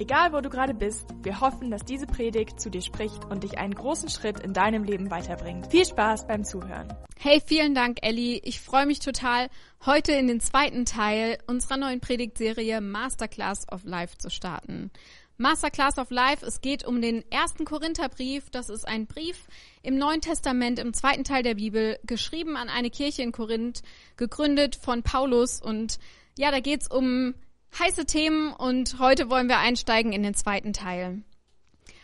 Egal 0.00 0.32
wo 0.32 0.40
du 0.40 0.48
gerade 0.48 0.74
bist, 0.74 1.08
wir 1.22 1.40
hoffen, 1.40 1.72
dass 1.72 1.84
diese 1.84 2.06
Predigt 2.06 2.60
zu 2.60 2.70
dir 2.70 2.82
spricht 2.82 3.24
und 3.24 3.42
dich 3.42 3.58
einen 3.58 3.74
großen 3.74 4.08
Schritt 4.08 4.38
in 4.38 4.52
deinem 4.52 4.84
Leben 4.84 5.10
weiterbringt. 5.10 5.72
Viel 5.72 5.84
Spaß 5.84 6.28
beim 6.28 6.44
Zuhören. 6.44 6.86
Hey, 7.18 7.42
vielen 7.44 7.74
Dank, 7.74 7.98
Ellie. 8.02 8.40
Ich 8.44 8.60
freue 8.60 8.86
mich 8.86 9.00
total, 9.00 9.48
heute 9.84 10.12
in 10.12 10.28
den 10.28 10.38
zweiten 10.38 10.84
Teil 10.84 11.38
unserer 11.48 11.78
neuen 11.78 11.98
Predigtserie 11.98 12.80
Masterclass 12.80 13.66
of 13.72 13.82
Life 13.82 14.16
zu 14.18 14.30
starten. 14.30 14.92
Masterclass 15.36 15.98
of 15.98 16.10
Life, 16.10 16.46
es 16.46 16.60
geht 16.60 16.86
um 16.86 17.02
den 17.02 17.28
ersten 17.32 17.64
Korintherbrief. 17.64 18.50
Das 18.50 18.68
ist 18.68 18.86
ein 18.86 19.06
Brief 19.06 19.48
im 19.82 19.98
Neuen 19.98 20.20
Testament, 20.20 20.78
im 20.78 20.94
zweiten 20.94 21.24
Teil 21.24 21.42
der 21.42 21.56
Bibel, 21.56 21.98
geschrieben 22.04 22.56
an 22.56 22.68
eine 22.68 22.90
Kirche 22.90 23.22
in 23.22 23.32
Korinth, 23.32 23.82
gegründet 24.16 24.76
von 24.76 25.02
Paulus. 25.02 25.60
Und 25.60 25.98
ja, 26.36 26.52
da 26.52 26.60
geht's 26.60 26.88
um 26.88 27.34
heiße 27.78 28.06
Themen 28.06 28.52
und 28.52 28.98
heute 28.98 29.30
wollen 29.30 29.48
wir 29.48 29.58
einsteigen 29.58 30.12
in 30.12 30.22
den 30.22 30.34
zweiten 30.34 30.72
Teil. 30.72 31.22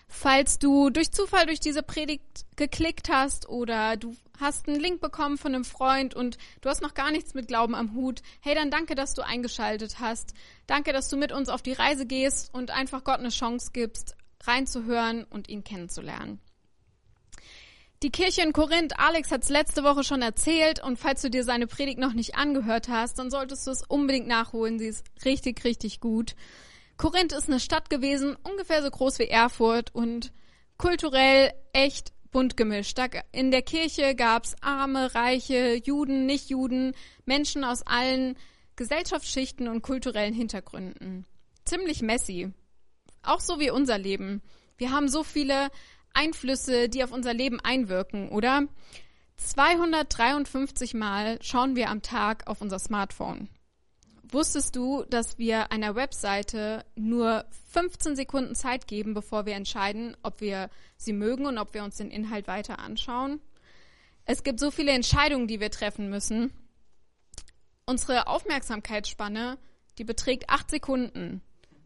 Falls 0.09 0.59
du 0.59 0.91
durch 0.91 1.11
Zufall 1.11 1.47
durch 1.47 1.61
diese 1.61 1.83
Predigt 1.83 2.47
geklickt 2.57 3.09
hast 3.09 3.49
oder 3.49 3.97
du 3.97 4.15
hast 4.39 4.69
einen 4.69 4.81
Link 4.81 5.01
bekommen 5.01 5.39
von 5.39 5.55
einem 5.55 5.65
Freund 5.65 6.15
und 6.15 6.39
du 6.61 6.69
hast 6.69 6.83
noch 6.83 6.95
gar 6.95 7.11
nichts 7.11 7.35
mit 7.35 7.49
Glauben 7.49 7.75
am 7.75 7.95
Hut, 7.95 8.23
hey, 8.41 8.55
dann 8.55 8.71
danke, 8.71 8.95
dass 8.95 9.15
du 9.15 9.23
eingeschaltet 9.23 9.99
hast. 10.01 10.35
Danke, 10.67 10.93
dass 10.93 11.09
du 11.09 11.17
mit 11.17 11.33
uns 11.33 11.49
auf 11.49 11.63
die 11.63 11.73
Reise 11.73 12.07
gehst 12.07 12.55
und 12.55 12.71
einfach 12.71 13.03
Gott 13.03 13.19
eine 13.19 13.31
Chance 13.31 13.71
gibst, 13.73 14.17
reinzuhören 14.45 15.25
und 15.25 15.49
ihn 15.49 15.65
kennenzulernen. 15.65 16.41
Die 18.05 18.11
Kirche 18.11 18.43
in 18.43 18.53
Korinth, 18.53 18.99
Alex 18.99 19.31
hat 19.31 19.45
es 19.45 19.49
letzte 19.49 19.83
Woche 19.83 20.05
schon 20.05 20.21
erzählt 20.21 20.79
und 20.79 20.99
falls 20.99 21.23
du 21.23 21.31
dir 21.31 21.43
seine 21.43 21.67
Predigt 21.67 21.99
noch 21.99 22.13
nicht 22.13 22.35
angehört 22.35 22.91
hast, 22.91 23.19
dann 23.19 23.31
solltest 23.31 23.67
du 23.67 23.71
es 23.71 23.83
unbedingt 23.83 24.27
nachholen. 24.27 24.79
Sie 24.79 24.89
ist 24.89 25.07
richtig, 25.25 25.65
richtig 25.65 26.01
gut. 26.01 26.37
Korinth 26.99 27.33
ist 27.33 27.49
eine 27.49 27.61
Stadt 27.61 27.89
gewesen, 27.89 28.37
ungefähr 28.43 28.83
so 28.83 28.91
groß 28.91 29.21
wie 29.21 29.29
Erfurt 29.29 29.95
und 29.95 30.35
kulturell 30.77 31.55
echt 31.73 32.13
bunt 32.31 32.59
gemischt. 32.59 33.01
in 33.33 33.51
der 33.51 33.63
Kirche 33.63 34.15
gab's 34.15 34.55
arme, 34.61 35.15
reiche, 35.15 35.81
Juden, 35.83 36.27
Nichtjuden, 36.27 36.93
Menschen 37.25 37.65
aus 37.65 37.87
allen 37.87 38.37
Gesellschaftsschichten 38.77 39.67
und 39.67 39.81
kulturellen 39.81 40.35
Hintergründen. 40.35 41.25
Ziemlich 41.65 42.03
messy. 42.03 42.53
Auch 43.23 43.41
so 43.41 43.59
wie 43.61 43.71
unser 43.71 43.97
Leben. 43.97 44.43
Wir 44.77 44.91
haben 44.91 45.09
so 45.09 45.23
viele 45.23 45.71
Einflüsse, 46.15 46.89
die 46.89 47.05
auf 47.05 47.13
unser 47.13 47.35
Leben 47.35 47.61
einwirken, 47.61 48.31
oder? 48.31 48.63
253 49.37 50.95
Mal 50.95 51.39
schauen 51.43 51.77
wir 51.77 51.91
am 51.91 52.03
Tag 52.03 52.47
auf 52.47 52.61
unser 52.61 52.79
Smartphone. 52.79 53.49
Wusstest 54.23 54.75
du, 54.75 55.05
dass 55.05 55.39
wir 55.39 55.71
einer 55.71 55.95
Webseite 55.95 56.85
nur 56.97 57.45
15 57.71 58.17
Sekunden 58.17 58.55
Zeit 58.55 58.89
geben, 58.89 59.15
bevor 59.15 59.47
wir 59.47 59.55
entscheiden, 59.55 60.17
ob 60.23 60.41
wir 60.41 60.71
sie 60.97 61.13
mögen 61.13 61.47
und 61.47 61.59
ob 61.59 61.75
wir 61.75 61.85
uns 61.85 61.97
den 61.97 62.11
Inhalt 62.11 62.49
weiter 62.49 62.79
anschauen? 62.79 63.41
Es 64.25 64.43
gibt 64.43 64.59
so 64.59 64.71
viele 64.71 64.93
Entscheidungen, 64.93 65.47
die 65.47 65.61
wir 65.61 65.71
treffen 65.71 66.09
müssen. 66.09 66.53
Unsere 67.87 68.27
Aufmerksamkeitsspanne, 68.27 69.59
die 69.99 70.05
beträgt 70.05 70.49
acht 70.49 70.71
Sekunden. 70.71 71.43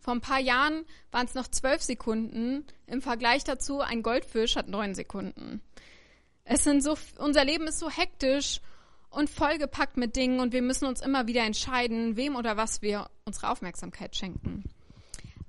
Vor 0.08 0.14
ein 0.14 0.22
paar 0.22 0.40
Jahren 0.40 0.86
waren 1.10 1.26
es 1.26 1.34
noch 1.34 1.48
zwölf 1.48 1.82
Sekunden. 1.82 2.64
Im 2.86 3.02
Vergleich 3.02 3.44
dazu, 3.44 3.82
ein 3.82 4.02
Goldfisch 4.02 4.56
hat 4.56 4.66
neun 4.66 4.94
Sekunden. 4.94 5.60
Es 6.44 6.64
sind 6.64 6.82
so, 6.82 6.96
unser 7.18 7.44
Leben 7.44 7.66
ist 7.66 7.78
so 7.78 7.90
hektisch 7.90 8.62
und 9.10 9.28
vollgepackt 9.28 9.98
mit 9.98 10.16
Dingen 10.16 10.40
und 10.40 10.54
wir 10.54 10.62
müssen 10.62 10.86
uns 10.86 11.02
immer 11.02 11.26
wieder 11.26 11.42
entscheiden, 11.42 12.16
wem 12.16 12.36
oder 12.36 12.56
was 12.56 12.80
wir 12.80 13.10
unsere 13.26 13.50
Aufmerksamkeit 13.50 14.16
schenken. 14.16 14.64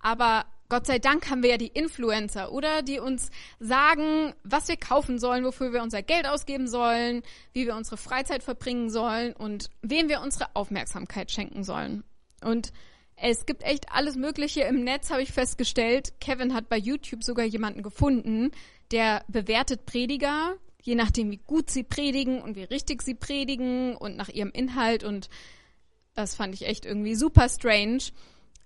Aber 0.02 0.46
Gott 0.68 0.88
sei 0.88 1.00
Dank 1.00 1.30
haben 1.30 1.42
wir 1.42 1.52
ja 1.52 1.58
die 1.58 1.68
Influencer, 1.68 2.52
oder? 2.52 2.82
Die 2.82 3.00
uns 3.00 3.30
sagen, 3.62 4.34
was 4.44 4.68
wir 4.68 4.76
kaufen 4.76 5.20
sollen, 5.20 5.46
wofür 5.46 5.72
wir 5.72 5.82
unser 5.82 6.04
Geld 6.04 6.28
ausgeben 6.28 6.68
sollen, 6.68 7.24
wie 7.54 7.66
wir 7.66 7.78
unsere 7.78 7.96
Freizeit 7.96 8.44
verbringen 8.44 8.90
sollen 8.90 9.32
und 9.32 9.70
wem 9.82 10.10
wir 10.10 10.20
unsere 10.20 10.54
Aufmerksamkeit 10.54 11.32
schenken 11.32 11.64
sollen. 11.64 12.04
Und 12.44 12.74
es 13.22 13.46
gibt 13.46 13.64
echt 13.64 13.92
alles 13.92 14.16
Mögliche 14.16 14.62
im 14.62 14.84
Netz, 14.84 15.10
habe 15.10 15.22
ich 15.22 15.32
festgestellt. 15.32 16.14
Kevin 16.22 16.54
hat 16.54 16.70
bei 16.70 16.78
YouTube 16.78 17.24
sogar 17.24 17.46
jemanden 17.46 17.84
gefunden, 17.84 18.52
der 18.92 19.24
bewertet 19.28 19.86
Prediger, 19.86 20.56
je 20.82 20.96
nachdem, 20.96 21.30
wie 21.32 21.42
gut 21.46 21.70
sie 21.70 21.84
predigen 21.84 22.42
und 22.42 22.56
wie 22.56 22.64
richtig 22.64 23.02
sie 23.02 23.16
predigen 23.16 23.96
und 23.96 24.16
nach 24.16 24.30
ihrem 24.30 24.52
Inhalt. 24.52 25.04
Und 25.04 25.30
das 26.16 26.36
fand 26.36 26.54
ich 26.54 26.66
echt 26.66 26.86
irgendwie 26.86 27.16
super 27.16 27.50
strange. 27.50 28.04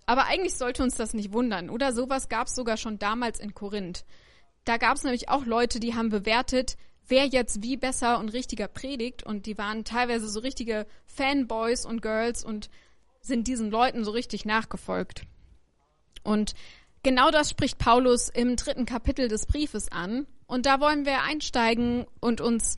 Aber 0.05 0.25
eigentlich 0.25 0.55
sollte 0.55 0.83
uns 0.83 0.95
das 0.95 1.13
nicht 1.13 1.33
wundern, 1.33 1.69
oder? 1.69 1.93
Sowas 1.93 2.29
gab 2.29 2.47
es 2.47 2.55
sogar 2.55 2.77
schon 2.77 2.99
damals 2.99 3.39
in 3.39 3.53
Korinth. 3.53 4.05
Da 4.65 4.77
gab 4.77 4.97
es 4.97 5.03
nämlich 5.03 5.29
auch 5.29 5.45
Leute, 5.45 5.79
die 5.79 5.95
haben 5.95 6.09
bewertet, 6.09 6.77
wer 7.07 7.25
jetzt 7.25 7.63
wie 7.63 7.77
besser 7.77 8.19
und 8.19 8.29
richtiger 8.29 8.67
predigt. 8.67 9.23
Und 9.23 9.45
die 9.45 9.57
waren 9.57 9.83
teilweise 9.83 10.29
so 10.29 10.39
richtige 10.39 10.85
Fanboys 11.05 11.85
und 11.85 12.01
Girls 12.01 12.43
und 12.45 12.69
sind 13.23 13.47
diesen 13.47 13.71
Leuten 13.71 14.03
so 14.03 14.11
richtig 14.11 14.45
nachgefolgt. 14.45 15.23
Und 16.23 16.53
genau 17.03 17.31
das 17.31 17.49
spricht 17.49 17.79
Paulus 17.79 18.29
im 18.29 18.55
dritten 18.57 18.85
Kapitel 18.85 19.29
des 19.29 19.45
Briefes 19.45 19.91
an. 19.91 20.27
Und 20.45 20.65
da 20.65 20.79
wollen 20.79 21.05
wir 21.05 21.23
einsteigen 21.23 22.05
und 22.19 22.41
uns 22.41 22.75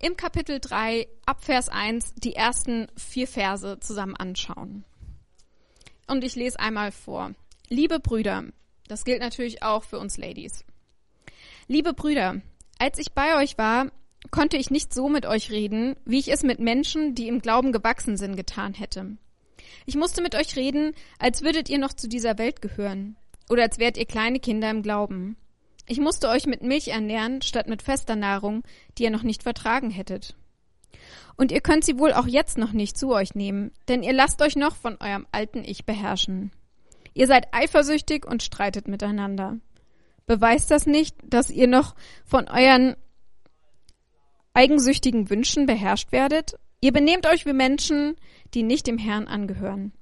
im 0.00 0.16
Kapitel 0.16 0.60
3 0.60 1.08
ab 1.26 1.44
Vers 1.44 1.68
1 1.68 2.14
die 2.14 2.34
ersten 2.34 2.86
vier 2.96 3.26
Verse 3.26 3.78
zusammen 3.80 4.16
anschauen. 4.16 4.84
Und 6.06 6.24
ich 6.24 6.36
lese 6.36 6.58
einmal 6.58 6.92
vor. 6.92 7.34
Liebe 7.68 8.00
Brüder, 8.00 8.44
das 8.88 9.04
gilt 9.04 9.20
natürlich 9.20 9.62
auch 9.62 9.82
für 9.82 9.98
uns 9.98 10.16
Ladies. 10.16 10.64
Liebe 11.66 11.94
Brüder, 11.94 12.40
als 12.78 12.98
ich 12.98 13.12
bei 13.12 13.36
euch 13.36 13.58
war, 13.58 13.90
konnte 14.30 14.56
ich 14.56 14.70
nicht 14.70 14.94
so 14.94 15.08
mit 15.08 15.26
euch 15.26 15.50
reden, 15.50 15.96
wie 16.04 16.18
ich 16.18 16.28
es 16.28 16.42
mit 16.42 16.60
Menschen, 16.60 17.14
die 17.14 17.28
im 17.28 17.40
Glauben 17.40 17.72
gewachsen 17.72 18.16
sind, 18.16 18.36
getan 18.36 18.74
hätte. 18.74 19.16
Ich 19.86 19.96
musste 19.96 20.22
mit 20.22 20.34
euch 20.34 20.56
reden, 20.56 20.94
als 21.18 21.42
würdet 21.42 21.68
ihr 21.68 21.78
noch 21.78 21.92
zu 21.92 22.08
dieser 22.08 22.38
Welt 22.38 22.62
gehören. 22.62 23.16
Oder 23.48 23.62
als 23.62 23.78
wärt 23.78 23.96
ihr 23.96 24.06
kleine 24.06 24.40
Kinder 24.40 24.70
im 24.70 24.82
Glauben. 24.82 25.36
Ich 25.86 25.98
musste 25.98 26.28
euch 26.28 26.46
mit 26.46 26.62
Milch 26.62 26.88
ernähren, 26.88 27.42
statt 27.42 27.68
mit 27.68 27.82
fester 27.82 28.14
Nahrung, 28.14 28.62
die 28.96 29.04
ihr 29.04 29.10
noch 29.10 29.24
nicht 29.24 29.42
vertragen 29.42 29.90
hättet. 29.90 30.36
Und 31.36 31.52
ihr 31.52 31.60
könnt 31.60 31.84
sie 31.84 31.98
wohl 31.98 32.12
auch 32.12 32.26
jetzt 32.26 32.58
noch 32.58 32.72
nicht 32.72 32.98
zu 32.98 33.12
euch 33.12 33.34
nehmen, 33.34 33.72
denn 33.88 34.02
ihr 34.02 34.12
lasst 34.12 34.42
euch 34.42 34.56
noch 34.56 34.76
von 34.76 34.98
eurem 35.00 35.26
alten 35.32 35.64
Ich 35.64 35.86
beherrschen. 35.86 36.52
Ihr 37.14 37.26
seid 37.26 37.52
eifersüchtig 37.52 38.26
und 38.26 38.42
streitet 38.42 38.88
miteinander. 38.88 39.58
Beweist 40.26 40.70
das 40.70 40.86
nicht, 40.86 41.16
dass 41.24 41.50
ihr 41.50 41.66
noch 41.66 41.96
von 42.24 42.46
euren 42.46 42.94
eigensüchtigen 44.54 45.28
Wünschen 45.28 45.66
beherrscht 45.66 46.12
werdet? 46.12 46.54
Ihr 46.80 46.92
benehmt 46.92 47.26
euch 47.26 47.46
wie 47.46 47.52
Menschen, 47.52 48.16
die 48.54 48.62
nicht 48.62 48.86
dem 48.86 48.98
Herrn 48.98 49.26
angehören. 49.26 49.92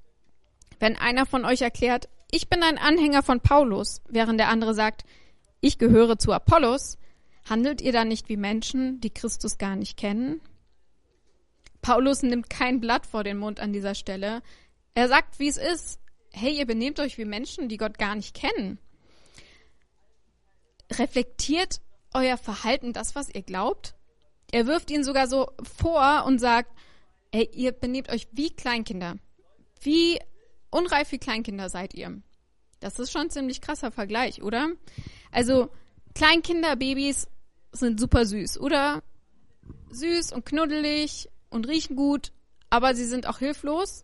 Wenn 0.79 0.97
einer 0.97 1.25
von 1.25 1.45
euch 1.45 1.61
erklärt, 1.61 2.09
ich 2.31 2.49
bin 2.49 2.63
ein 2.63 2.77
Anhänger 2.77 3.23
von 3.23 3.41
Paulus, 3.41 4.01
während 4.07 4.39
der 4.39 4.49
andere 4.49 4.73
sagt, 4.73 5.03
ich 5.61 5.77
gehöre 5.77 6.17
zu 6.17 6.31
Apollos, 6.31 6.97
handelt 7.49 7.81
ihr 7.81 7.91
dann 7.91 8.07
nicht 8.07 8.29
wie 8.29 8.37
Menschen, 8.37 9.01
die 9.01 9.09
Christus 9.09 9.57
gar 9.57 9.75
nicht 9.75 9.97
kennen? 9.97 10.41
Paulus 11.81 12.23
nimmt 12.23 12.49
kein 12.49 12.79
Blatt 12.79 13.05
vor 13.05 13.23
den 13.23 13.37
Mund 13.37 13.59
an 13.59 13.73
dieser 13.73 13.95
Stelle. 13.95 14.41
Er 14.93 15.07
sagt, 15.07 15.39
wie 15.39 15.47
es 15.47 15.57
ist. 15.57 15.99
Hey, 16.31 16.57
ihr 16.57 16.65
benehmt 16.65 16.99
euch 16.99 17.17
wie 17.17 17.25
Menschen, 17.25 17.69
die 17.69 17.77
Gott 17.77 17.97
gar 17.97 18.15
nicht 18.15 18.35
kennen. 18.35 18.77
Reflektiert 20.91 21.81
euer 22.13 22.37
Verhalten 22.37 22.93
das, 22.93 23.15
was 23.15 23.33
ihr 23.33 23.41
glaubt? 23.41 23.95
Er 24.51 24.67
wirft 24.67 24.91
ihn 24.91 25.03
sogar 25.03 25.27
so 25.27 25.51
vor 25.77 26.23
und 26.25 26.39
sagt, 26.39 26.71
ey, 27.31 27.49
ihr 27.53 27.71
benehmt 27.71 28.09
euch 28.09 28.27
wie 28.31 28.49
Kleinkinder. 28.49 29.17
Wie 29.81 30.19
unreif 30.69 31.11
wie 31.11 31.19
Kleinkinder 31.19 31.69
seid 31.69 31.93
ihr. 31.93 32.21
Das 32.79 32.99
ist 32.99 33.11
schon 33.11 33.23
ein 33.23 33.29
ziemlich 33.29 33.61
krasser 33.61 33.91
Vergleich, 33.91 34.41
oder? 34.41 34.69
Also, 35.31 35.69
Kleinkinder, 36.15 36.75
Babys 36.75 37.27
sind 37.71 37.99
super 37.99 38.25
süß, 38.25 38.59
oder? 38.59 39.03
Süß 39.91 40.33
und 40.33 40.45
knuddelig 40.45 41.29
und 41.49 41.67
riechen 41.67 41.95
gut, 41.95 42.31
aber 42.69 42.95
sie 42.95 43.05
sind 43.05 43.27
auch 43.27 43.39
hilflos 43.39 44.03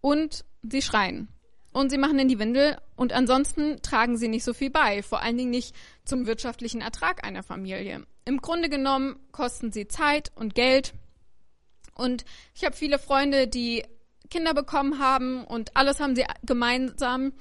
und 0.00 0.44
sie 0.62 0.82
schreien. 0.82 1.28
Und 1.72 1.90
sie 1.90 1.98
machen 1.98 2.18
in 2.18 2.28
die 2.28 2.40
Windel 2.40 2.78
und 2.96 3.12
ansonsten 3.12 3.80
tragen 3.80 4.16
sie 4.16 4.26
nicht 4.26 4.42
so 4.42 4.52
viel 4.52 4.70
bei, 4.70 5.02
vor 5.02 5.22
allen 5.22 5.38
Dingen 5.38 5.50
nicht 5.50 5.74
zum 6.04 6.26
wirtschaftlichen 6.26 6.80
Ertrag 6.80 7.24
einer 7.24 7.44
Familie. 7.44 8.04
Im 8.24 8.38
Grunde 8.38 8.68
genommen 8.68 9.20
kosten 9.30 9.70
sie 9.70 9.86
Zeit 9.86 10.32
und 10.34 10.54
Geld. 10.54 10.94
Und 12.00 12.24
ich 12.54 12.64
habe 12.64 12.74
viele 12.74 12.98
Freunde, 12.98 13.46
die 13.46 13.84
Kinder 14.30 14.54
bekommen 14.54 14.98
haben 14.98 15.44
und 15.44 15.76
alles 15.76 16.00
haben 16.00 16.16
sie 16.16 16.24
gemeinsam. 16.42 17.32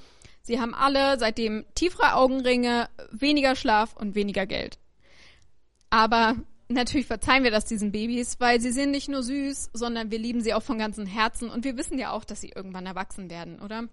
Sie 0.42 0.60
haben 0.60 0.74
alle 0.74 1.18
seitdem 1.20 1.66
tiefere 1.76 2.16
Augenringe, 2.16 2.90
weniger 3.12 3.56
Schlaf 3.56 3.96
und 3.96 4.16
weniger 4.16 4.46
Geld. 4.46 4.80
Aber 5.90 6.36
natürlich 6.68 7.08
verzeihen 7.08 7.44
wir 7.44 7.52
das 7.52 7.66
diesen 7.66 7.92
Babys, 7.92 8.40
weil 8.40 8.60
sie 8.60 8.72
sind 8.72 8.92
nicht 8.92 9.10
nur 9.10 9.24
süß, 9.24 9.72
sondern 9.74 10.12
wir 10.12 10.20
lieben 10.20 10.42
sie 10.42 10.54
auch 10.54 10.64
von 10.64 10.78
ganzem 10.78 11.06
Herzen 11.06 11.50
und 11.50 11.64
wir 11.64 11.78
wissen 11.78 11.98
ja 11.98 12.12
auch, 12.12 12.26
dass 12.26 12.42
sie 12.42 12.52
irgendwann 12.56 12.86
erwachsen 12.86 13.30
werden, 13.30 13.60
oder? 13.60 13.88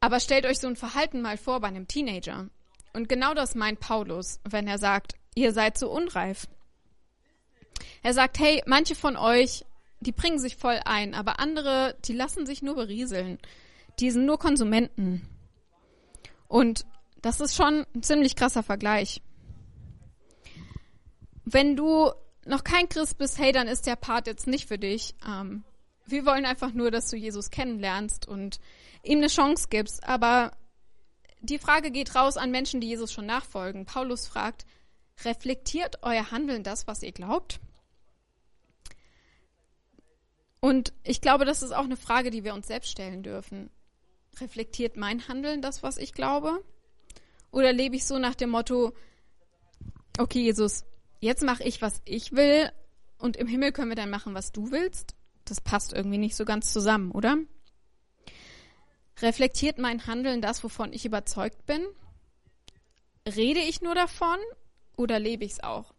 Aber 0.00 0.20
stellt 0.20 0.46
euch 0.46 0.58
so 0.58 0.68
ein 0.68 0.76
Verhalten 0.76 1.22
mal 1.22 1.36
vor 1.36 1.60
bei 1.60 1.68
einem 1.68 1.86
Teenager. 1.88 2.48
Und 2.92 3.08
genau 3.08 3.34
das 3.34 3.54
meint 3.54 3.80
Paulus, 3.80 4.40
wenn 4.48 4.66
er 4.66 4.78
sagt, 4.78 5.14
ihr 5.34 5.52
seid 5.52 5.78
so 5.78 5.90
unreif. 5.90 6.46
Er 8.02 8.14
sagt, 8.14 8.38
hey, 8.38 8.62
manche 8.66 8.94
von 8.94 9.16
euch, 9.16 9.64
die 10.00 10.12
bringen 10.12 10.38
sich 10.38 10.56
voll 10.56 10.80
ein, 10.84 11.14
aber 11.14 11.40
andere, 11.40 11.96
die 12.04 12.14
lassen 12.14 12.46
sich 12.46 12.62
nur 12.62 12.74
berieseln. 12.74 13.38
Die 13.98 14.10
sind 14.10 14.24
nur 14.24 14.38
Konsumenten. 14.38 15.28
Und 16.48 16.86
das 17.20 17.40
ist 17.40 17.54
schon 17.54 17.86
ein 17.94 18.02
ziemlich 18.02 18.36
krasser 18.36 18.62
Vergleich. 18.62 19.20
Wenn 21.44 21.76
du 21.76 22.10
noch 22.46 22.64
kein 22.64 22.88
Christ 22.88 23.18
bist, 23.18 23.38
hey, 23.38 23.52
dann 23.52 23.68
ist 23.68 23.86
der 23.86 23.96
Part 23.96 24.26
jetzt 24.26 24.46
nicht 24.46 24.68
für 24.68 24.78
dich. 24.78 25.14
Ähm, 25.26 25.64
wir 26.06 26.24
wollen 26.24 26.46
einfach 26.46 26.72
nur, 26.72 26.90
dass 26.90 27.10
du 27.10 27.16
Jesus 27.16 27.50
kennenlernst 27.50 28.26
und 28.26 28.58
ihm 29.02 29.18
eine 29.18 29.28
Chance 29.28 29.68
gibst. 29.68 30.02
Aber 30.04 30.52
die 31.40 31.58
Frage 31.58 31.90
geht 31.90 32.14
raus 32.14 32.36
an 32.36 32.50
Menschen, 32.50 32.80
die 32.80 32.88
Jesus 32.88 33.12
schon 33.12 33.26
nachfolgen. 33.26 33.84
Paulus 33.84 34.26
fragt, 34.26 34.64
reflektiert 35.24 35.98
euer 36.02 36.30
Handeln 36.30 36.62
das, 36.62 36.86
was 36.86 37.02
ihr 37.02 37.12
glaubt? 37.12 37.60
Und 40.60 40.92
ich 41.02 41.20
glaube, 41.20 41.44
das 41.44 41.62
ist 41.62 41.72
auch 41.72 41.84
eine 41.84 41.96
Frage, 41.96 42.30
die 42.30 42.44
wir 42.44 42.54
uns 42.54 42.66
selbst 42.66 42.90
stellen 42.90 43.22
dürfen. 43.22 43.70
Reflektiert 44.38 44.96
mein 44.96 45.26
Handeln 45.26 45.62
das, 45.62 45.82
was 45.82 45.96
ich 45.96 46.12
glaube? 46.12 46.62
Oder 47.50 47.72
lebe 47.72 47.96
ich 47.96 48.04
so 48.04 48.18
nach 48.18 48.34
dem 48.34 48.50
Motto, 48.50 48.92
okay, 50.18 50.42
Jesus, 50.42 50.84
jetzt 51.18 51.42
mache 51.42 51.64
ich, 51.64 51.82
was 51.82 52.02
ich 52.04 52.32
will 52.32 52.70
und 53.18 53.36
im 53.36 53.46
Himmel 53.46 53.72
können 53.72 53.90
wir 53.90 53.96
dann 53.96 54.10
machen, 54.10 54.34
was 54.34 54.52
du 54.52 54.70
willst. 54.70 55.14
Das 55.44 55.60
passt 55.60 55.92
irgendwie 55.92 56.18
nicht 56.18 56.36
so 56.36 56.44
ganz 56.44 56.72
zusammen, 56.72 57.10
oder? 57.10 57.38
Reflektiert 59.20 59.78
mein 59.78 60.06
Handeln 60.06 60.40
das, 60.40 60.62
wovon 60.62 60.92
ich 60.92 61.04
überzeugt 61.04 61.66
bin? 61.66 61.84
Rede 63.26 63.60
ich 63.60 63.82
nur 63.82 63.94
davon 63.94 64.38
oder 64.96 65.18
lebe 65.18 65.44
ich 65.44 65.52
es 65.52 65.62
auch? 65.62 65.92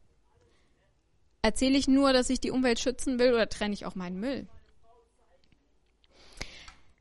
Erzähle 1.42 1.78
ich 1.78 1.88
nur, 1.88 2.14
dass 2.14 2.30
ich 2.30 2.40
die 2.40 2.52
Umwelt 2.52 2.80
schützen 2.80 3.18
will 3.20 3.34
oder 3.34 3.50
trenne 3.50 3.74
ich 3.74 3.86
auch 3.86 3.96
meinen 3.96 4.20
Müll? 4.20 4.48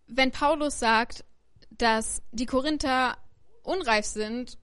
Wenn 0.06 0.30
Paulus 0.30 0.78
sagt, 0.78 1.24
dass 1.70 2.22
die 2.32 2.46
Korinther 2.46 3.16
unreif 3.62 4.06
sind, 4.06 4.58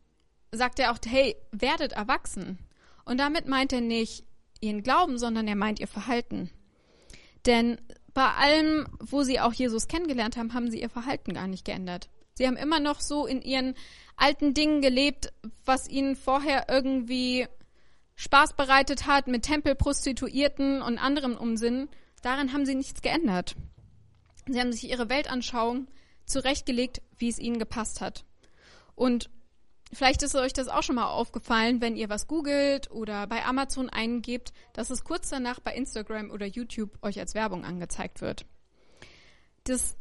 sagt 0.52 0.80
er 0.80 0.92
auch, 0.92 0.98
hey, 1.06 1.36
werdet 1.52 1.94
erwachsen. 1.94 2.58
Und 3.06 3.20
damit 3.20 3.48
meint 3.48 3.72
er 3.72 3.82
nicht 3.82 4.26
ihren 4.60 4.84
Glauben, 4.84 5.18
sondern 5.18 5.48
er 5.48 5.56
meint 5.56 5.80
ihr 5.80 5.88
Verhalten. 5.88 6.50
Denn 7.46 7.80
bei 8.14 8.30
allem, 8.34 8.88
wo 9.00 9.24
sie 9.24 9.40
auch 9.40 9.54
Jesus 9.54 9.88
kennengelernt 9.88 10.38
haben, 10.38 10.54
haben 10.54 10.72
sie 10.72 10.82
ihr 10.82 10.90
Verhalten 10.90 11.34
gar 11.34 11.48
nicht 11.48 11.66
geändert. 11.66 12.10
Sie 12.34 12.46
haben 12.46 12.58
immer 12.58 12.80
noch 12.80 13.00
so 13.00 13.26
in 13.26 13.42
ihren 13.42 13.76
alten 14.16 14.54
Dingen 14.54 14.82
gelebt, 14.82 15.32
was 15.64 15.88
ihnen 15.88 16.16
vorher 16.16 16.66
irgendwie 16.68 17.48
Spaß 18.18 18.54
bereitet 18.54 19.08
hat 19.08 19.28
mit 19.28 19.44
Tempelprostituierten 19.44 20.82
und 20.82 20.98
anderem 20.98 21.38
Unsinn. 21.38 21.88
Daran 22.22 22.52
haben 22.52 22.66
sie 22.66 22.76
nichts 22.76 23.02
geändert. 23.02 23.56
Sie 24.48 24.60
haben 24.60 24.74
sich 24.74 24.90
ihre 24.90 25.10
Weltanschauung 25.10 25.88
zurechtgelegt, 26.26 27.02
wie 27.18 27.30
es 27.30 27.40
ihnen 27.40 27.60
gepasst 27.60 28.02
hat. 28.02 28.26
Und 28.96 29.30
Vielleicht 29.94 30.22
ist 30.22 30.36
euch 30.36 30.52
das 30.52 30.68
auch 30.68 30.84
schon 30.84 30.96
mal 30.96 31.10
aufgefallen, 31.10 31.80
wenn 31.80 31.96
ihr 31.96 32.10
was 32.10 32.28
googelt 32.28 32.92
oder 32.92 33.26
bei 33.28 33.46
Amazon 33.46 33.90
eingebt, 33.90 34.52
dass 34.74 34.90
es 34.90 35.06
kurz 35.06 35.30
danach 35.30 35.62
bei 35.62 35.74
Instagram 35.74 36.30
oder 36.30 36.46
YouTube 36.46 36.98
euch 37.02 37.20
als 37.20 37.36
Werbung 37.36 37.64
angezeigt 37.64 38.20
wird. 38.22 38.46
Das 39.64 39.96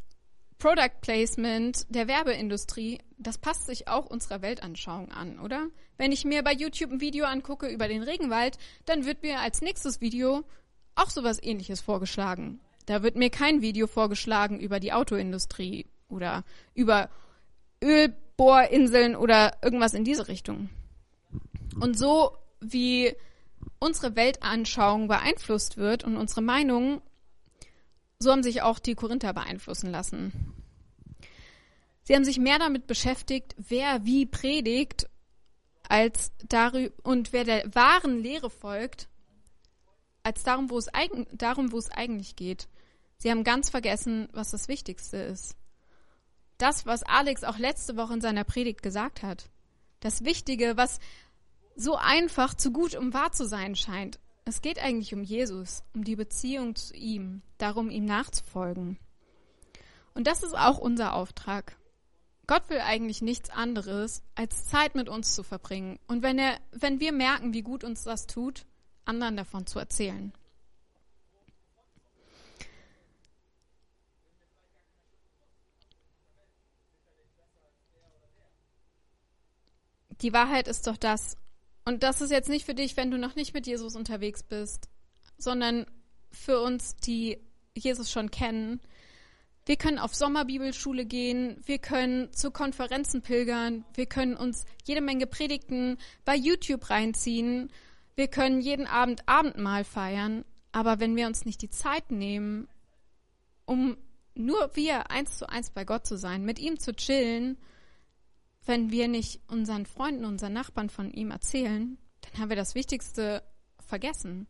Product 0.59 1.01
Placement 1.03 1.87
der 1.89 2.09
Werbeindustrie, 2.09 2.99
das 3.19 3.39
passt 3.39 3.67
sich 3.67 3.89
auch 3.89 4.07
unserer 4.07 4.43
Weltanschauung 4.43 5.11
an, 5.11 5.39
oder? 5.39 5.69
Wenn 5.97 6.13
ich 6.13 6.25
mir 6.25 6.43
bei 6.43 6.53
YouTube 6.53 6.93
ein 6.93 7.01
Video 7.01 7.25
angucke 7.25 7.69
über 7.69 7.89
den 7.89 8.03
Regenwald, 8.03 8.59
dann 8.85 9.07
wird 9.07 9.23
mir 9.23 9.41
als 9.41 9.63
nächstes 9.63 10.01
Video 10.01 10.45
auch 10.95 11.11
sowas 11.11 11.43
ähnliches 11.43 11.81
vorgeschlagen. 11.81 12.61
Da 12.87 13.03
wird 13.03 13.17
mir 13.17 13.31
kein 13.31 13.63
Video 13.63 13.87
vorgeschlagen 13.87 14.61
über 14.61 14.81
die 14.81 14.93
Autoindustrie 14.93 15.87
oder 16.09 16.45
über 16.75 17.09
Ölbohrinseln 17.83 19.17
oder 19.17 19.57
irgendwas 19.63 19.95
in 19.95 20.05
diese 20.05 20.29
Richtung. 20.29 20.69
Und 21.81 21.99
so 21.99 22.37
wie 22.61 23.15
unsere 23.79 24.17
Weltanschauung 24.17 25.09
beeinflusst 25.09 25.77
wird 25.77 26.05
und 26.05 26.17
unsere 26.17 26.43
Meinungen, 26.43 27.01
so 28.19 28.31
haben 28.31 28.43
sich 28.43 28.63
auch 28.63 28.79
die 28.79 28.95
Korinther 28.95 29.35
beeinflussen 29.35 29.91
lassen. 29.91 30.56
Sie 32.07 32.15
haben 32.15 32.25
sich 32.25 32.39
mehr 32.39 32.59
damit 32.59 32.87
beschäftigt, 32.87 33.55
wer 33.59 34.05
wie 34.05 34.27
predigt, 34.27 35.09
als 35.89 36.33
darüber 36.49 36.95
und 37.03 37.33
wer 37.33 37.45
der 37.45 37.75
wahren 37.75 38.23
Lehre 38.23 38.51
folgt, 38.51 39.09
als 40.23 40.43
darum, 40.43 40.71
wo 40.71 40.79
es, 40.79 40.93
eigen, 40.93 41.27
darum, 41.33 41.73
wo 41.73 41.79
es 41.79 41.91
eigentlich 41.91 42.37
geht. 42.37 42.69
Sie 43.19 43.31
haben 43.31 43.45
ganz 43.45 43.71
vergessen, 43.71 44.29
was 44.33 44.51
das 44.51 44.69
Wichtigste 44.69 45.17
ist 45.17 45.57
das, 46.59 46.87
was 46.87 47.03
Alex 47.03 47.45
auch 47.45 47.59
letzte 47.59 47.97
Woche 47.97 48.15
in 48.15 48.21
seiner 48.21 48.45
Predigt 48.45 48.83
gesagt 48.83 49.23
hat. 49.23 49.51
Das 50.01 50.25
Wichtige, 50.25 50.77
was 50.77 50.99
so 51.75 51.97
einfach 51.97 52.55
zu 52.55 52.73
gut, 52.73 52.95
um 52.95 53.13
wahr 53.13 53.33
zu 53.33 53.47
sein 53.47 53.77
scheint. 53.77 54.19
Es 54.45 54.63
geht 54.63 54.79
eigentlich 54.79 55.13
um 55.13 55.23
Jesus, 55.23 55.83
um 55.95 56.05
die 56.05 56.17
Beziehung 56.17 56.77
zu 56.77 56.95
ihm, 56.95 57.43
darum, 57.59 57.91
ihm 57.91 58.05
nachzufolgen. 58.05 58.99
Und 60.15 60.27
das 60.27 60.43
ist 60.43 60.57
auch 60.57 60.79
unser 60.79 61.15
Auftrag. 61.15 61.77
Gott 62.47 62.69
will 62.69 62.81
eigentlich 62.81 63.23
nichts 63.23 63.51
anderes, 63.51 64.23
als 64.35 64.67
Zeit 64.67 64.95
mit 64.95 65.09
uns 65.09 65.35
zu 65.35 65.43
verbringen. 65.43 65.99
Und 66.07 66.23
wenn 66.23 66.39
er, 66.39 66.59
wenn 66.73 67.01
wir 67.01 67.13
merken, 67.13 67.55
wie 67.55 67.63
gut 67.63 67.83
uns 67.83 68.05
das 68.05 68.27
tut, 68.27 68.67
anderen 69.05 69.37
davon 69.37 69.67
zu 69.67 69.79
erzählen. 69.79 70.33
die 80.23 80.33
Wahrheit 80.33 80.69
ist 80.69 80.87
doch 80.87 80.97
das. 80.97 81.37
Und 81.85 82.03
das 82.03 82.21
ist 82.21 82.31
jetzt 82.31 82.49
nicht 82.49 82.65
für 82.67 82.75
dich, 82.75 82.97
wenn 82.97 83.11
du 83.11 83.19
noch 83.19 83.37
nicht 83.37 83.55
mit 83.55 83.67
Jesus 83.67 83.95
unterwegs 83.95 84.43
bist, 84.43 84.89
sondern 85.39 85.87
für 86.33 86.61
uns, 86.61 86.97
die 86.97 87.39
Jesus 87.75 88.11
schon 88.11 88.31
kennen. 88.31 88.81
Wir 89.67 89.77
können 89.77 89.99
auf 89.99 90.15
Sommerbibelschule 90.15 91.05
gehen, 91.05 91.61
wir 91.67 91.79
können 91.79 92.33
zu 92.33 92.53
Konferenzen 92.53 93.21
pilgern, 93.21 93.85
wir 93.95 94.07
können 94.07 94.37
uns 94.37 94.65
jede 94.85 95.01
Menge 95.01 95.27
Predigten 95.27 95.99
bei 96.25 96.37
YouTube 96.37 96.89
reinziehen, 96.89 97.73
wir 98.15 98.29
können 98.29 98.61
jeden 98.61 98.87
Abend 98.87 99.29
Abendmahl 99.29 99.83
feiern, 99.83 100.45
aber 100.71 101.01
wenn 101.01 101.17
wir 101.17 101.27
uns 101.27 101.45
nicht 101.45 101.63
die 101.63 101.71
Zeit 101.71 102.13
nehmen, 102.13 102.69
um 103.65 103.97
nur 104.37 104.71
wir 104.75 105.11
eins 105.11 105.37
zu 105.37 105.49
eins 105.49 105.71
bei 105.71 105.85
Gott 105.85 106.07
zu 106.07 106.17
sein, 106.17 106.45
mit 106.45 106.61
ihm 106.61 106.79
zu 106.79 106.95
chillen, 106.95 107.59
wenn 108.67 108.93
wir 108.93 109.09
nicht 109.09 109.41
unseren 109.49 109.85
Freunden, 109.85 110.25
unseren 110.25 110.53
Nachbarn 110.53 110.91
von 110.91 111.11
ihm 111.11 111.33
erzählen, 111.33 111.99
dann 112.21 112.41
haben 112.41 112.51
wir 112.51 112.57
das 112.57 112.77
Wichtigste 112.77 113.43
vergessen. 113.85 114.47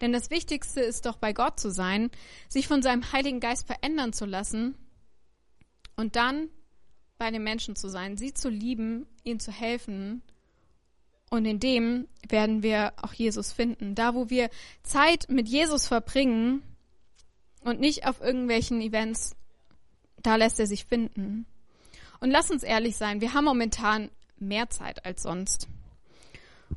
Denn 0.00 0.12
das 0.12 0.30
Wichtigste 0.30 0.80
ist 0.80 1.06
doch 1.06 1.16
bei 1.16 1.32
Gott 1.32 1.58
zu 1.58 1.70
sein, 1.70 2.10
sich 2.48 2.68
von 2.68 2.82
seinem 2.82 3.12
Heiligen 3.12 3.40
Geist 3.40 3.66
verändern 3.66 4.12
zu 4.12 4.26
lassen 4.26 4.74
und 5.96 6.16
dann 6.16 6.50
bei 7.18 7.30
den 7.30 7.42
Menschen 7.42 7.76
zu 7.76 7.88
sein, 7.88 8.16
sie 8.16 8.34
zu 8.34 8.50
lieben, 8.50 9.06
ihnen 9.24 9.40
zu 9.40 9.50
helfen. 9.50 10.22
Und 11.30 11.46
in 11.46 11.58
dem 11.58 12.06
werden 12.28 12.62
wir 12.62 12.92
auch 13.00 13.12
Jesus 13.12 13.52
finden. 13.52 13.94
Da, 13.94 14.14
wo 14.14 14.30
wir 14.30 14.50
Zeit 14.82 15.28
mit 15.28 15.48
Jesus 15.48 15.86
verbringen 15.86 16.62
und 17.62 17.80
nicht 17.80 18.06
auf 18.06 18.20
irgendwelchen 18.20 18.80
Events, 18.80 19.34
da 20.22 20.36
lässt 20.36 20.60
er 20.60 20.66
sich 20.66 20.84
finden. 20.84 21.46
Und 22.20 22.30
lass 22.30 22.50
uns 22.50 22.62
ehrlich 22.62 22.96
sein, 22.96 23.20
wir 23.20 23.34
haben 23.34 23.44
momentan 23.44 24.10
mehr 24.38 24.68
Zeit 24.68 25.04
als 25.04 25.22
sonst. 25.22 25.68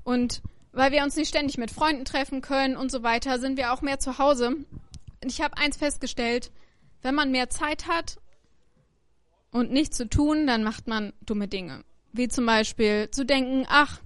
Und 0.04 0.42
weil 0.72 0.92
wir 0.92 1.04
uns 1.04 1.16
nicht 1.16 1.30
ständig 1.30 1.58
mit 1.58 1.72
Freunden 1.72 2.06
treffen 2.06 2.42
können 2.42 2.78
und 2.78 2.92
so 2.92 3.04
weiter, 3.04 3.40
sind 3.40 3.58
wir 3.58 3.74
auch 3.74 3.82
mehr 3.82 4.00
zu 4.00 4.18
Hause. 4.18 4.50
Und 5.22 5.32
ich 5.32 5.42
habe 5.42 5.58
eins 5.58 5.78
festgestellt, 5.78 6.52
wenn 7.02 7.16
man 7.16 7.32
mehr 7.32 7.50
Zeit 7.50 7.88
hat 7.88 8.18
und 9.52 9.72
nichts 9.72 9.98
zu 9.98 10.08
tun, 10.08 10.48
dann 10.48 10.64
macht 10.64 10.88
man 10.88 11.14
dumme 11.22 11.48
Dinge. 11.48 11.84
Wie 12.12 12.28
zum 12.28 12.46
Beispiel 12.46 13.10
zu 13.12 13.26
denken, 13.26 13.66
ach, 13.68 14.00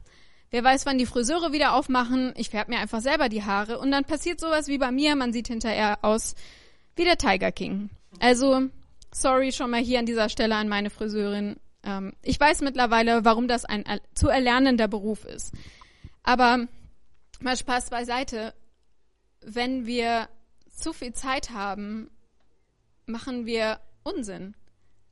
Wer 0.54 0.64
weiß, 0.64 0.86
wann 0.86 1.00
die 1.00 1.08
Friseure 1.08 1.52
wieder 1.52 1.74
aufmachen. 1.74 2.32
Ich 2.38 2.52
färbe 2.52 2.74
mir 2.74 2.78
einfach 2.78 3.02
selber 3.02 3.28
die 3.28 3.42
Haare 3.42 3.80
und 3.80 3.90
dann 3.90 4.06
passiert 4.06 4.40
sowas 4.40 4.68
wie 4.68 4.78
bei 4.78 4.92
mir. 4.92 5.16
Man 5.16 5.34
sieht 5.34 5.48
hinterher 5.48 5.98
aus 6.04 6.36
wie 6.96 7.06
der 7.06 7.18
Tiger 7.18 7.52
King. 7.52 7.90
Also, 8.20 8.70
sorry 9.12 9.52
schon 9.52 9.72
mal 9.72 9.82
hier 9.82 9.98
an 9.98 10.06
dieser 10.06 10.30
Stelle 10.30 10.54
an 10.54 10.70
meine 10.70 10.92
Friseurin. 10.92 11.56
Ähm, 11.84 12.14
ich 12.22 12.40
weiß 12.40 12.62
mittlerweile, 12.62 13.26
warum 13.26 13.48
das 13.48 13.66
ein 13.66 13.84
zu 14.14 14.28
erlernender 14.28 14.88
Beruf 14.88 15.26
ist. 15.26 15.54
Aber 16.24 16.68
mal 17.40 17.58
Spaß 17.58 17.90
beiseite. 17.90 18.54
Wenn 19.42 19.86
wir 19.86 20.30
zu 20.70 20.94
viel 20.94 21.14
Zeit 21.14 21.52
haben, 21.52 22.10
machen 23.06 23.46
wir 23.46 23.80
Unsinn. 24.04 24.56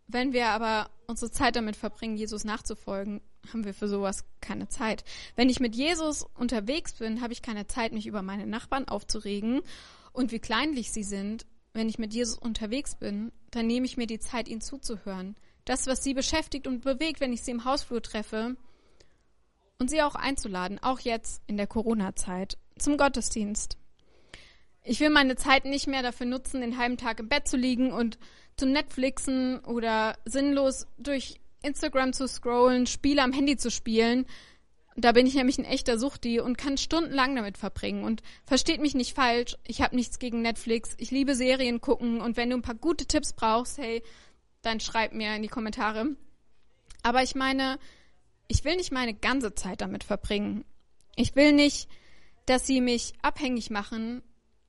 Wenn 0.07 0.33
wir 0.33 0.47
aber 0.47 0.89
unsere 1.07 1.31
Zeit 1.31 1.55
damit 1.55 1.75
verbringen, 1.75 2.17
Jesus 2.17 2.43
nachzufolgen, 2.43 3.21
haben 3.51 3.63
wir 3.63 3.73
für 3.73 3.87
sowas 3.87 4.25
keine 4.39 4.67
Zeit. 4.67 5.03
Wenn 5.35 5.49
ich 5.49 5.59
mit 5.59 5.75
Jesus 5.75 6.25
unterwegs 6.35 6.93
bin, 6.93 7.21
habe 7.21 7.33
ich 7.33 7.41
keine 7.41 7.67
Zeit, 7.67 7.91
mich 7.91 8.07
über 8.07 8.21
meine 8.21 8.45
Nachbarn 8.45 8.87
aufzuregen 8.87 9.61
und 10.13 10.31
wie 10.31 10.39
kleinlich 10.39 10.91
sie 10.91 11.03
sind. 11.03 11.45
Wenn 11.73 11.87
ich 11.87 11.99
mit 11.99 12.13
Jesus 12.13 12.37
unterwegs 12.37 12.95
bin, 12.95 13.31
dann 13.51 13.67
nehme 13.67 13.85
ich 13.85 13.97
mir 13.97 14.07
die 14.07 14.19
Zeit, 14.19 14.49
ihnen 14.49 14.61
zuzuhören. 14.61 15.35
Das, 15.63 15.87
was 15.87 16.03
sie 16.03 16.13
beschäftigt 16.13 16.67
und 16.67 16.81
bewegt, 16.81 17.21
wenn 17.21 17.33
ich 17.33 17.43
sie 17.43 17.51
im 17.51 17.65
Hausflur 17.65 18.01
treffe 18.01 18.57
und 19.81 19.89
sie 19.89 20.03
auch 20.03 20.13
einzuladen, 20.13 20.77
auch 20.79 20.99
jetzt 20.99 21.41
in 21.47 21.57
der 21.57 21.65
Corona-Zeit, 21.65 22.59
zum 22.77 22.97
Gottesdienst. 22.97 23.77
Ich 24.83 24.99
will 24.99 25.09
meine 25.09 25.35
Zeit 25.35 25.65
nicht 25.65 25.87
mehr 25.87 26.03
dafür 26.03 26.27
nutzen, 26.27 26.61
den 26.61 26.77
halben 26.77 26.97
Tag 26.97 27.19
im 27.19 27.27
Bett 27.27 27.47
zu 27.47 27.57
liegen 27.57 27.91
und 27.91 28.19
zu 28.57 28.67
Netflixen 28.67 29.57
oder 29.65 30.19
sinnlos 30.23 30.85
durch 30.99 31.41
Instagram 31.63 32.13
zu 32.13 32.27
scrollen, 32.27 32.85
Spiele 32.85 33.23
am 33.23 33.33
Handy 33.33 33.57
zu 33.57 33.71
spielen. 33.71 34.27
Da 34.95 35.13
bin 35.13 35.25
ich 35.25 35.33
nämlich 35.33 35.57
ein 35.57 35.65
echter 35.65 35.97
Suchti 35.97 36.39
und 36.39 36.59
kann 36.59 36.77
stundenlang 36.77 37.35
damit 37.35 37.57
verbringen. 37.57 38.03
Und 38.03 38.21
versteht 38.45 38.81
mich 38.81 38.93
nicht 38.93 39.15
falsch, 39.15 39.57
ich 39.65 39.81
habe 39.81 39.95
nichts 39.95 40.19
gegen 40.19 40.43
Netflix. 40.43 40.93
Ich 40.99 41.09
liebe 41.09 41.33
Serien 41.33 41.81
gucken 41.81 42.21
und 42.21 42.37
wenn 42.37 42.51
du 42.51 42.55
ein 42.55 42.61
paar 42.61 42.75
gute 42.75 43.07
Tipps 43.07 43.33
brauchst, 43.33 43.79
hey, 43.79 44.03
dann 44.61 44.79
schreib 44.79 45.13
mir 45.13 45.35
in 45.35 45.41
die 45.41 45.47
Kommentare. 45.47 46.15
Aber 47.01 47.23
ich 47.23 47.33
meine, 47.33 47.79
ich 48.51 48.65
will 48.65 48.75
nicht 48.75 48.91
meine 48.91 49.13
ganze 49.13 49.55
Zeit 49.55 49.79
damit 49.79 50.03
verbringen. 50.03 50.65
Ich 51.15 51.37
will 51.37 51.53
nicht, 51.53 51.87
dass 52.45 52.67
sie 52.67 52.81
mich 52.81 53.13
abhängig 53.21 53.69
machen 53.69 54.21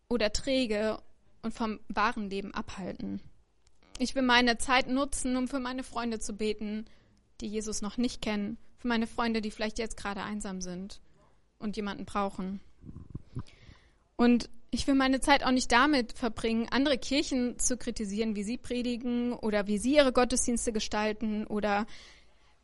oder 0.09 0.33
träge 0.33 1.03
und 1.43 1.53
vom 1.53 1.81
wahren 1.89 2.31
Leben 2.31 2.55
abhalten. 2.55 3.21
Ich 3.99 4.15
will 4.15 4.23
meine 4.23 4.57
Zeit 4.57 4.87
nutzen, 4.87 5.37
um 5.37 5.49
für 5.49 5.59
meine 5.59 5.83
Freunde 5.83 6.21
zu 6.21 6.33
beten, 6.33 6.85
die 7.41 7.49
Jesus 7.49 7.83
noch 7.83 7.97
nicht 7.97 8.23
kennen, 8.23 8.57
für 8.79 8.87
meine 8.87 9.09
Freunde, 9.09 9.41
die 9.41 9.51
vielleicht 9.51 9.81
jetzt 9.81 9.97
gerade 9.97 10.23
einsam 10.23 10.61
sind 10.61 11.01
und 11.59 11.77
jemanden 11.77 12.05
brauchen. 12.05 12.61
Und 14.15 14.49
ich 14.71 14.87
will 14.87 14.95
meine 14.95 15.19
Zeit 15.19 15.43
auch 15.43 15.51
nicht 15.51 15.73
damit 15.73 16.13
verbringen, 16.13 16.69
andere 16.71 16.99
Kirchen 16.99 17.59
zu 17.59 17.77
kritisieren, 17.77 18.37
wie 18.37 18.45
sie 18.45 18.59
predigen 18.59 19.33
oder 19.33 19.67
wie 19.67 19.79
sie 19.79 19.97
ihre 19.97 20.13
Gottesdienste 20.13 20.73
gestalten 20.73 21.49
oder 21.49 21.85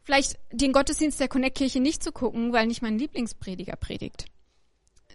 vielleicht 0.08 0.38
den 0.50 0.72
Gottesdienst 0.72 1.20
der 1.20 1.28
Connect-Kirche 1.28 1.80
nicht 1.80 2.02
zu 2.02 2.12
gucken, 2.12 2.50
weil 2.54 2.66
nicht 2.66 2.80
mein 2.80 2.98
Lieblingsprediger 2.98 3.76
predigt. 3.76 4.24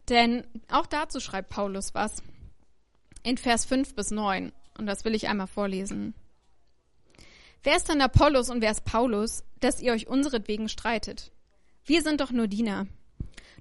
Denn 0.07 0.45
auch 0.69 0.85
dazu 0.85 1.19
schreibt 1.19 1.50
Paulus 1.50 1.95
was 1.95 2.21
in 3.23 3.39
Vers 3.39 3.65
5 3.65 3.95
bis 3.95 4.12
9. 4.12 4.51
Und 4.77 4.85
das 4.85 5.03
will 5.03 5.15
ich 5.15 5.27
einmal 5.27 5.47
vorlesen. 5.47 6.13
Wer 7.63 7.75
ist 7.75 7.89
dann 7.89 8.01
Apollos 8.01 8.51
und 8.51 8.62
wer 8.62 8.69
ist 8.69 8.85
Paulus, 8.85 9.43
dass 9.62 9.81
ihr 9.81 9.93
euch 9.93 10.07
unseretwegen 10.07 10.69
streitet? 10.69 11.31
Wir 11.85 12.03
sind 12.03 12.21
doch 12.21 12.29
nur 12.29 12.45
Diener. 12.45 12.85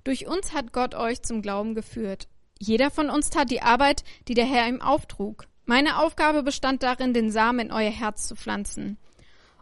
Durch 0.05 0.27
uns 0.27 0.53
hat 0.53 0.75
Gott 0.75 0.95
euch 0.95 1.23
zum 1.23 1.41
Glauben 1.41 1.75
geführt. 1.75 2.29
Jeder 2.59 2.91
von 2.91 3.09
uns 3.09 3.31
tat 3.31 3.51
die 3.51 3.63
Arbeit, 3.63 4.05
die 4.29 4.35
der 4.35 4.45
Herr 4.45 4.69
ihm 4.69 4.83
auftrug. 4.83 5.47
Meine 5.65 5.99
Aufgabe 5.99 6.43
bestand 6.43 6.83
darin, 6.83 7.15
den 7.15 7.31
Samen 7.31 7.69
in 7.69 7.73
euer 7.73 7.91
Herz 7.91 8.29
zu 8.29 8.37
pflanzen. 8.37 8.99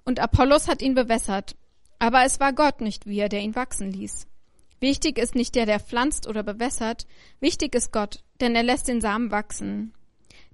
Und 0.05 0.19
Apollos 0.19 0.67
hat 0.67 0.83
ihn 0.83 0.97
bewässert. 0.97 1.55
Aber 2.01 2.25
es 2.25 2.41
war 2.41 2.53
Gott, 2.55 2.81
nicht 2.81 3.07
wir, 3.07 3.29
der 3.29 3.41
ihn 3.41 3.55
wachsen 3.55 3.93
ließ. 3.93 4.27
Wichtig 4.81 5.19
ist 5.19 5.35
nicht 5.35 5.55
der, 5.55 5.67
der 5.67 5.79
pflanzt 5.79 6.27
oder 6.27 6.43
bewässert, 6.43 7.07
wichtig 7.41 7.75
ist 7.75 7.93
Gott, 7.93 8.25
denn 8.41 8.57
er 8.57 8.63
lässt 8.63 8.89
den 8.89 9.03
Samen 9.03 9.31
wachsen. 9.31 9.93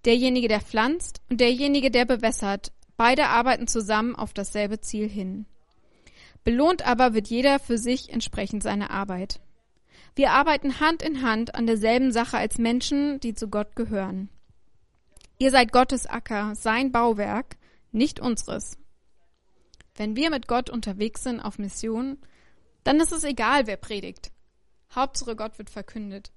Derjenige, 0.05 0.49
der 0.49 0.61
pflanzt 0.61 1.23
und 1.31 1.41
derjenige, 1.41 1.93
der 1.93 2.05
bewässert, 2.05 2.73
beide 2.97 3.29
arbeiten 3.29 3.69
zusammen 3.69 4.17
auf 4.17 4.35
dasselbe 4.35 4.81
Ziel 4.81 5.09
hin. 5.09 5.47
Belohnt 6.43 6.85
aber 6.85 7.15
wird 7.15 7.29
jeder 7.29 7.61
für 7.61 7.79
sich 7.79 8.11
entsprechend 8.13 8.65
seiner 8.65 8.91
Arbeit. 8.91 9.41
Wir 10.17 10.33
arbeiten 10.33 10.81
Hand 10.81 11.03
in 11.03 11.23
Hand 11.23 11.55
an 11.55 11.67
derselben 11.67 12.11
Sache 12.11 12.39
als 12.39 12.59
Menschen, 12.59 13.21
die 13.21 13.35
zu 13.35 13.49
Gott 13.49 13.77
gehören. 13.77 14.31
Ihr 15.39 15.53
seid 15.53 15.71
Gottes 15.71 16.07
Acker, 16.07 16.57
sein 16.57 16.91
Bauwerk, 16.91 17.57
nicht 17.93 18.19
unseres. 18.19 18.79
Wenn 19.97 20.17
wir 20.17 20.31
mit 20.31 20.49
Gott 20.49 20.71
unterwegs 20.71 21.23
sind 21.23 21.41
auf 21.41 21.59
Mission, 21.59 22.19
dann 22.85 23.01
ist 23.01 23.13
es 23.13 23.25
egal, 23.25 23.67
wer 23.67 23.77
predigt. 23.77 24.31
Hauptsache 24.95 25.37
Gott 25.37 25.59
wird 25.59 25.71
verkündet. 25.71 26.33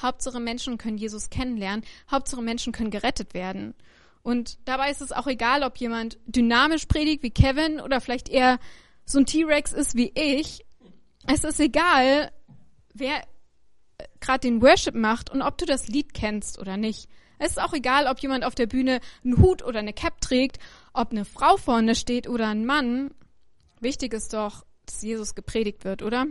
Hauptsache 0.00 0.40
Menschen 0.40 0.78
können 0.78 0.96
Jesus 0.96 1.30
kennenlernen. 1.30 1.84
Hauptsache 2.10 2.42
Menschen 2.42 2.72
können 2.72 2.90
gerettet 2.90 3.34
werden. 3.34 3.74
Und 4.22 4.58
dabei 4.66 4.90
ist 4.90 5.00
es 5.00 5.12
auch 5.12 5.26
egal, 5.26 5.62
ob 5.62 5.76
jemand 5.78 6.18
dynamisch 6.26 6.86
predigt 6.86 7.22
wie 7.22 7.30
Kevin 7.30 7.80
oder 7.80 8.00
vielleicht 8.00 8.28
eher 8.28 8.58
so 9.04 9.18
ein 9.18 9.26
T-Rex 9.26 9.72
ist 9.72 9.94
wie 9.96 10.12
ich. 10.14 10.64
Es 11.26 11.44
ist 11.44 11.60
egal, 11.60 12.30
wer 12.94 13.22
äh, 13.98 14.04
gerade 14.20 14.40
den 14.40 14.62
Worship 14.62 14.94
macht 14.94 15.30
und 15.30 15.42
ob 15.42 15.58
du 15.58 15.66
das 15.66 15.88
Lied 15.88 16.14
kennst 16.14 16.58
oder 16.58 16.76
nicht. 16.76 17.08
Es 17.40 17.52
ist 17.52 17.60
auch 17.60 17.72
egal, 17.72 18.06
ob 18.06 18.18
jemand 18.18 18.44
auf 18.44 18.54
der 18.54 18.66
Bühne 18.66 19.00
einen 19.24 19.38
Hut 19.38 19.64
oder 19.64 19.78
eine 19.78 19.94
Cap 19.94 20.20
trägt, 20.20 20.58
ob 20.92 21.10
eine 21.10 21.24
Frau 21.24 21.56
vorne 21.56 21.94
steht 21.94 22.28
oder 22.28 22.48
ein 22.48 22.66
Mann. 22.66 23.14
Wichtig 23.80 24.12
ist 24.12 24.34
doch, 24.34 24.66
dass 24.84 25.00
Jesus 25.00 25.34
gepredigt 25.34 25.84
wird, 25.84 26.02
oder? 26.02 26.26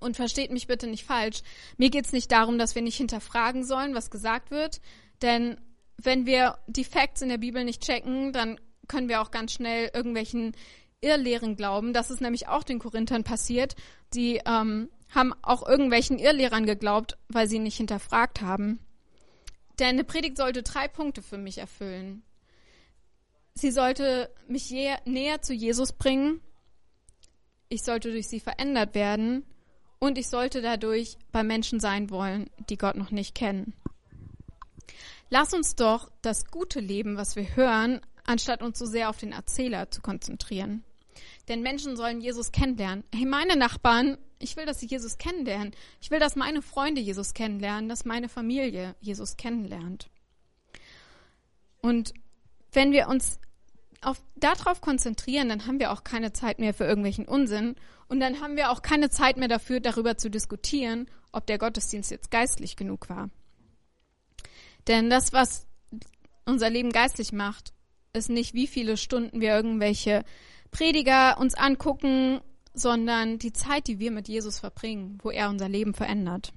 Und 0.00 0.16
versteht 0.16 0.52
mich 0.52 0.66
bitte 0.66 0.86
nicht 0.86 1.06
falsch. 1.06 1.40
Mir 1.78 1.88
geht 1.88 2.04
es 2.04 2.12
nicht 2.12 2.30
darum, 2.30 2.58
dass 2.58 2.74
wir 2.74 2.82
nicht 2.82 2.98
hinterfragen 2.98 3.64
sollen, 3.64 3.94
was 3.94 4.10
gesagt 4.10 4.50
wird. 4.50 4.82
Denn 5.22 5.58
wenn 5.96 6.26
wir 6.26 6.58
die 6.66 6.84
Facts 6.84 7.22
in 7.22 7.30
der 7.30 7.38
Bibel 7.38 7.64
nicht 7.64 7.82
checken, 7.82 8.34
dann 8.34 8.60
können 8.86 9.08
wir 9.08 9.22
auch 9.22 9.30
ganz 9.30 9.52
schnell 9.52 9.90
irgendwelchen 9.94 10.54
Irrlehren 11.00 11.56
glauben. 11.56 11.94
Das 11.94 12.10
ist 12.10 12.20
nämlich 12.20 12.48
auch 12.48 12.64
den 12.64 12.80
Korinthern 12.80 13.24
passiert. 13.24 13.76
Die 14.12 14.42
ähm, 14.44 14.90
haben 15.08 15.32
auch 15.40 15.66
irgendwelchen 15.66 16.18
Irrlehrern 16.18 16.66
geglaubt, 16.66 17.16
weil 17.28 17.48
sie 17.48 17.60
nicht 17.60 17.78
hinterfragt 17.78 18.42
haben. 18.42 18.78
Denn 19.78 19.88
eine 19.88 20.04
Predigt 20.04 20.36
sollte 20.36 20.62
drei 20.62 20.88
Punkte 20.88 21.22
für 21.22 21.38
mich 21.38 21.58
erfüllen. 21.58 22.22
Sie 23.54 23.70
sollte 23.70 24.30
mich 24.46 24.70
näher 24.70 25.42
zu 25.42 25.52
Jesus 25.52 25.92
bringen 25.92 26.40
ich 27.68 27.82
sollte 27.82 28.10
durch 28.10 28.28
sie 28.28 28.40
verändert 28.40 28.94
werden 28.94 29.44
und 29.98 30.16
ich 30.16 30.28
sollte 30.28 30.62
dadurch 30.62 31.16
bei 31.32 31.42
Menschen 31.42 31.80
sein 31.80 32.10
wollen, 32.10 32.48
die 32.70 32.78
Gott 32.78 32.96
noch 32.96 33.10
nicht 33.10 33.34
kennen. 33.34 33.74
Lass 35.30 35.52
uns 35.52 35.74
doch 35.76 36.10
das 36.22 36.46
gute 36.46 36.80
Leben, 36.80 37.16
was 37.16 37.36
wir 37.36 37.56
hören, 37.56 38.00
anstatt 38.24 38.62
uns 38.62 38.78
so 38.78 38.86
sehr 38.86 39.10
auf 39.10 39.18
den 39.18 39.32
Erzähler 39.32 39.90
zu 39.90 40.00
konzentrieren. 40.00 40.82
Denn 41.48 41.62
Menschen 41.62 41.96
sollen 41.96 42.20
Jesus 42.20 42.52
kennenlernen. 42.52 43.04
Hey, 43.14 43.24
meine 43.24 43.56
Nachbarn, 43.56 44.18
ich 44.38 44.56
will, 44.56 44.66
dass 44.66 44.80
sie 44.80 44.86
Jesus 44.86 45.18
kennenlernen. 45.18 45.74
Ich 46.00 46.10
will, 46.10 46.20
dass 46.20 46.36
meine 46.36 46.62
Freunde 46.62 47.00
Jesus 47.00 47.34
kennenlernen, 47.34 47.88
dass 47.88 48.04
meine 48.04 48.28
Familie 48.28 48.94
Jesus 49.00 49.36
kennenlernt. 49.36 50.10
Und 51.80 52.12
wenn 52.72 52.92
wir 52.92 53.08
uns 53.08 53.40
auf, 54.02 54.22
darauf 54.36 54.80
konzentrieren, 54.80 55.48
dann 55.48 55.66
haben 55.66 55.80
wir 55.80 55.92
auch 55.92 56.04
keine 56.04 56.32
Zeit 56.32 56.58
mehr 56.58 56.74
für 56.74 56.84
irgendwelchen 56.84 57.26
Unsinn 57.26 57.76
und 58.08 58.20
dann 58.20 58.40
haben 58.40 58.56
wir 58.56 58.70
auch 58.70 58.82
keine 58.82 59.10
Zeit 59.10 59.36
mehr 59.36 59.48
dafür, 59.48 59.80
darüber 59.80 60.16
zu 60.16 60.30
diskutieren, 60.30 61.08
ob 61.32 61.46
der 61.46 61.58
Gottesdienst 61.58 62.10
jetzt 62.10 62.30
geistlich 62.30 62.76
genug 62.76 63.08
war. 63.08 63.30
Denn 64.86 65.10
das, 65.10 65.32
was 65.32 65.66
unser 66.44 66.70
Leben 66.70 66.90
geistlich 66.90 67.32
macht, 67.32 67.72
ist 68.12 68.30
nicht, 68.30 68.54
wie 68.54 68.66
viele 68.66 68.96
Stunden 68.96 69.40
wir 69.40 69.54
irgendwelche 69.54 70.24
Prediger 70.70 71.38
uns 71.38 71.54
angucken, 71.54 72.40
sondern 72.74 73.38
die 73.38 73.52
Zeit, 73.52 73.86
die 73.86 73.98
wir 73.98 74.10
mit 74.10 74.28
Jesus 74.28 74.58
verbringen, 74.58 75.18
wo 75.22 75.30
er 75.30 75.48
unser 75.48 75.68
Leben 75.68 75.94
verändert. 75.94 76.52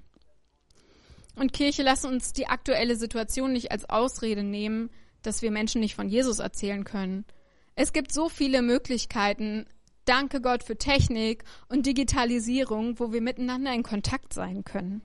Und 1.36 1.54
Kirche, 1.54 1.84
lass 1.84 2.06
uns 2.06 2.34
die 2.34 2.48
aktuelle 2.48 2.96
Situation 2.96 3.54
nicht 3.54 3.72
als 3.72 3.90
Ausrede 3.90 4.44
nehmen, 4.44 4.90
dass 5.22 5.42
wir 5.42 5.52
Menschen 5.52 5.82
nicht 5.82 5.96
von 5.96 6.10
Jesus 6.10 6.40
erzählen 6.40 6.84
können. 6.84 7.26
Es 7.76 7.94
gibt 7.94 8.12
so 8.12 8.28
viele 8.28 8.62
Möglichkeiten, 8.62 9.66
danke 10.06 10.42
Gott 10.42 10.64
für 10.64 10.78
Technik 10.78 11.44
und 11.70 11.86
Digitalisierung, 11.86 13.00
wo 13.00 13.14
wir 13.14 13.22
miteinander 13.22 13.74
in 13.74 13.84
Kontakt 13.84 14.34
sein 14.34 14.64
können. 14.64 15.02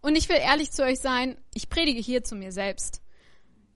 Und 0.00 0.16
ich 0.16 0.28
will 0.28 0.36
ehrlich 0.36 0.70
zu 0.72 0.82
euch 0.82 1.00
sein, 1.00 1.36
ich 1.54 1.68
predige 1.68 2.00
hier 2.00 2.24
zu 2.24 2.34
mir 2.34 2.52
selbst. 2.52 3.02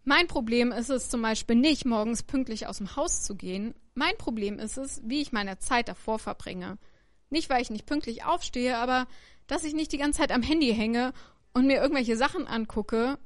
Mein 0.04 0.28
Problem 0.28 0.72
ist 0.72 0.90
es 0.90 1.08
zum 1.08 1.22
Beispiel 1.22 1.56
nicht, 1.56 1.84
morgens 1.84 2.22
pünktlich 2.22 2.66
aus 2.66 2.78
dem 2.78 2.94
Haus 2.96 3.22
zu 3.22 3.34
gehen. 3.34 3.74
Mein 3.98 4.18
Problem 4.18 4.58
ist 4.58 4.76
es, 4.76 5.00
wie 5.06 5.22
ich 5.22 5.32
meine 5.32 5.58
Zeit 5.58 5.88
davor 5.88 6.18
verbringe. 6.18 6.76
Nicht, 7.30 7.48
weil 7.48 7.62
ich 7.62 7.70
nicht 7.70 7.86
pünktlich 7.86 8.24
aufstehe, 8.24 8.76
aber 8.76 9.08
dass 9.46 9.64
ich 9.64 9.72
nicht 9.72 9.90
die 9.90 9.96
ganze 9.96 10.18
Zeit 10.20 10.32
am 10.32 10.42
Handy 10.42 10.74
hänge 10.74 11.14
und 11.54 11.66
mir 11.66 11.80
irgendwelche 11.80 12.18
Sachen 12.18 12.46
angucke, 12.46 13.18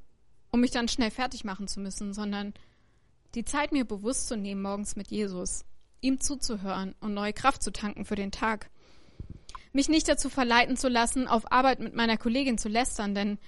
um 0.52 0.60
mich 0.60 0.70
dann 0.70 0.86
schnell 0.86 1.10
fertig 1.10 1.42
machen 1.42 1.66
zu 1.66 1.80
müssen, 1.80 2.14
sondern 2.14 2.54
die 3.34 3.44
Zeit 3.44 3.72
mir 3.72 3.84
bewusst 3.84 4.28
zu 4.28 4.36
nehmen 4.36 4.62
morgens 4.62 4.94
mit 4.94 5.10
Jesus, 5.10 5.64
ihm 6.02 6.20
zuzuhören 6.20 6.94
und 7.00 7.14
neue 7.14 7.32
Kraft 7.32 7.64
zu 7.64 7.72
tanken 7.72 8.04
für 8.04 8.14
den 8.14 8.30
Tag. 8.30 8.70
Mich 9.72 9.88
nicht 9.88 10.08
dazu 10.08 10.30
verleiten 10.30 10.76
zu 10.76 10.88
lassen, 10.88 11.26
auf 11.26 11.50
Arbeit 11.50 11.80
mit 11.80 11.96
meiner 11.96 12.16
Kollegin 12.16 12.58
zu 12.58 12.68
lästern, 12.68 13.16
denn 13.16 13.38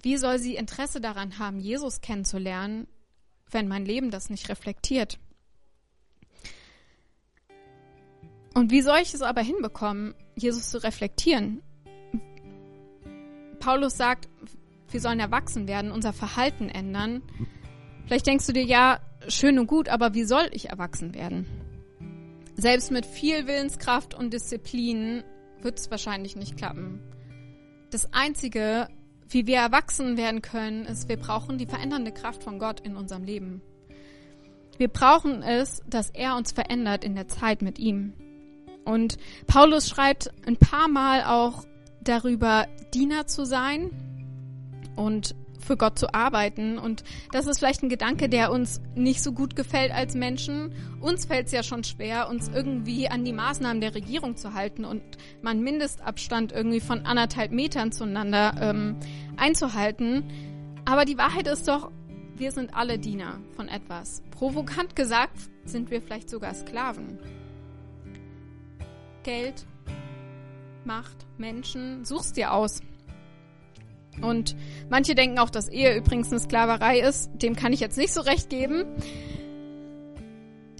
wie 0.00 0.16
soll 0.16 0.38
sie 0.38 0.56
Interesse 0.56 1.02
daran 1.02 1.38
haben, 1.38 1.60
Jesus 1.60 2.00
kennenzulernen, 2.00 2.88
wenn 3.50 3.68
mein 3.68 3.84
Leben 3.84 4.10
das 4.10 4.30
nicht 4.30 4.48
reflektiert? 4.48 5.18
Und 8.56 8.70
wie 8.70 8.80
soll 8.80 8.96
ich 9.02 9.12
es 9.12 9.20
aber 9.20 9.42
hinbekommen, 9.42 10.14
Jesus 10.34 10.70
zu 10.70 10.82
reflektieren? 10.82 11.60
Paulus 13.60 13.98
sagt, 13.98 14.30
wir 14.90 14.98
sollen 15.02 15.20
erwachsen 15.20 15.68
werden, 15.68 15.90
unser 15.90 16.14
Verhalten 16.14 16.70
ändern. 16.70 17.20
Vielleicht 18.06 18.26
denkst 18.26 18.46
du 18.46 18.54
dir, 18.54 18.64
ja, 18.64 19.00
schön 19.28 19.58
und 19.58 19.66
gut, 19.66 19.90
aber 19.90 20.14
wie 20.14 20.24
soll 20.24 20.48
ich 20.52 20.70
erwachsen 20.70 21.14
werden? 21.14 21.46
Selbst 22.54 22.90
mit 22.90 23.04
viel 23.04 23.46
Willenskraft 23.46 24.14
und 24.14 24.32
Disziplin 24.32 25.22
wird 25.60 25.78
es 25.78 25.90
wahrscheinlich 25.90 26.34
nicht 26.34 26.56
klappen. 26.56 27.02
Das 27.90 28.10
Einzige, 28.14 28.88
wie 29.28 29.46
wir 29.46 29.58
erwachsen 29.58 30.16
werden 30.16 30.40
können, 30.40 30.86
ist, 30.86 31.10
wir 31.10 31.18
brauchen 31.18 31.58
die 31.58 31.66
verändernde 31.66 32.12
Kraft 32.12 32.42
von 32.42 32.58
Gott 32.58 32.80
in 32.80 32.96
unserem 32.96 33.24
Leben. 33.24 33.60
Wir 34.78 34.88
brauchen 34.88 35.42
es, 35.42 35.82
dass 35.86 36.08
er 36.08 36.36
uns 36.36 36.52
verändert 36.52 37.04
in 37.04 37.14
der 37.16 37.28
Zeit 37.28 37.60
mit 37.60 37.78
ihm. 37.78 38.14
Und 38.86 39.18
Paulus 39.46 39.88
schreibt 39.88 40.30
ein 40.46 40.56
paar 40.56 40.88
Mal 40.88 41.24
auch 41.24 41.64
darüber, 42.00 42.66
Diener 42.94 43.26
zu 43.26 43.44
sein 43.44 43.90
und 44.94 45.34
für 45.66 45.76
Gott 45.76 45.98
zu 45.98 46.14
arbeiten. 46.14 46.78
Und 46.78 47.02
das 47.32 47.46
ist 47.46 47.58
vielleicht 47.58 47.82
ein 47.82 47.88
Gedanke, 47.88 48.28
der 48.28 48.52
uns 48.52 48.80
nicht 48.94 49.22
so 49.22 49.32
gut 49.32 49.56
gefällt 49.56 49.92
als 49.92 50.14
Menschen. 50.14 50.72
Uns 51.00 51.26
fällt 51.26 51.46
es 51.46 51.52
ja 51.52 51.62
schon 51.62 51.84
schwer, 51.84 52.28
uns 52.28 52.48
irgendwie 52.48 53.08
an 53.08 53.24
die 53.24 53.32
Maßnahmen 53.32 53.80
der 53.80 53.94
Regierung 53.94 54.36
zu 54.36 54.54
halten 54.54 54.84
und 54.84 55.02
man 55.42 55.60
Mindestabstand 55.60 56.52
irgendwie 56.52 56.80
von 56.80 57.04
anderthalb 57.04 57.50
Metern 57.50 57.92
zueinander 57.92 58.54
ähm, 58.60 58.96
einzuhalten. 59.36 60.24
Aber 60.84 61.04
die 61.04 61.18
Wahrheit 61.18 61.48
ist 61.48 61.66
doch, 61.66 61.90
wir 62.36 62.52
sind 62.52 62.74
alle 62.74 62.98
Diener 62.98 63.40
von 63.56 63.66
etwas. 63.68 64.22
Provokant 64.30 64.94
gesagt 64.94 65.36
sind 65.64 65.90
wir 65.90 66.00
vielleicht 66.00 66.30
sogar 66.30 66.54
Sklaven. 66.54 67.18
Geld, 69.26 69.66
Macht, 70.84 71.26
Menschen, 71.36 72.04
such's 72.04 72.32
dir 72.32 72.52
aus. 72.52 72.80
Und 74.22 74.54
manche 74.88 75.16
denken 75.16 75.40
auch, 75.40 75.50
dass 75.50 75.68
Ehe 75.68 75.96
übrigens 75.96 76.30
eine 76.30 76.38
Sklaverei 76.38 77.00
ist. 77.00 77.30
Dem 77.34 77.56
kann 77.56 77.72
ich 77.72 77.80
jetzt 77.80 77.98
nicht 77.98 78.12
so 78.12 78.20
recht 78.20 78.50
geben. 78.50 78.84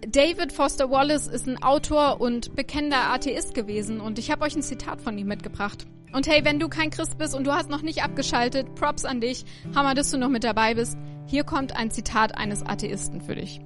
David 0.06 0.52
Foster 0.52 0.92
Wallace 0.92 1.26
ist 1.26 1.48
ein 1.48 1.60
Autor 1.60 2.20
und 2.20 2.54
bekennender 2.54 3.10
Atheist 3.10 3.52
gewesen 3.52 4.00
und 4.00 4.20
ich 4.20 4.30
habe 4.30 4.44
euch 4.44 4.54
ein 4.54 4.62
Zitat 4.62 5.00
von 5.00 5.18
ihm 5.18 5.26
mitgebracht. 5.26 5.84
Und 6.12 6.28
hey, 6.28 6.44
wenn 6.44 6.60
du 6.60 6.68
kein 6.68 6.90
Christ 6.90 7.18
bist 7.18 7.34
und 7.34 7.48
du 7.48 7.52
hast 7.52 7.68
noch 7.68 7.82
nicht 7.82 8.04
abgeschaltet, 8.04 8.76
Props 8.76 9.04
an 9.04 9.20
dich. 9.20 9.44
Hammer, 9.74 9.94
dass 9.94 10.12
du 10.12 10.18
noch 10.18 10.30
mit 10.30 10.44
dabei 10.44 10.74
bist. 10.74 10.96
Hier 11.26 11.42
kommt 11.42 11.74
ein 11.74 11.90
Zitat 11.90 12.38
eines 12.38 12.64
Atheisten 12.64 13.20
für 13.20 13.34
dich. 13.34 13.60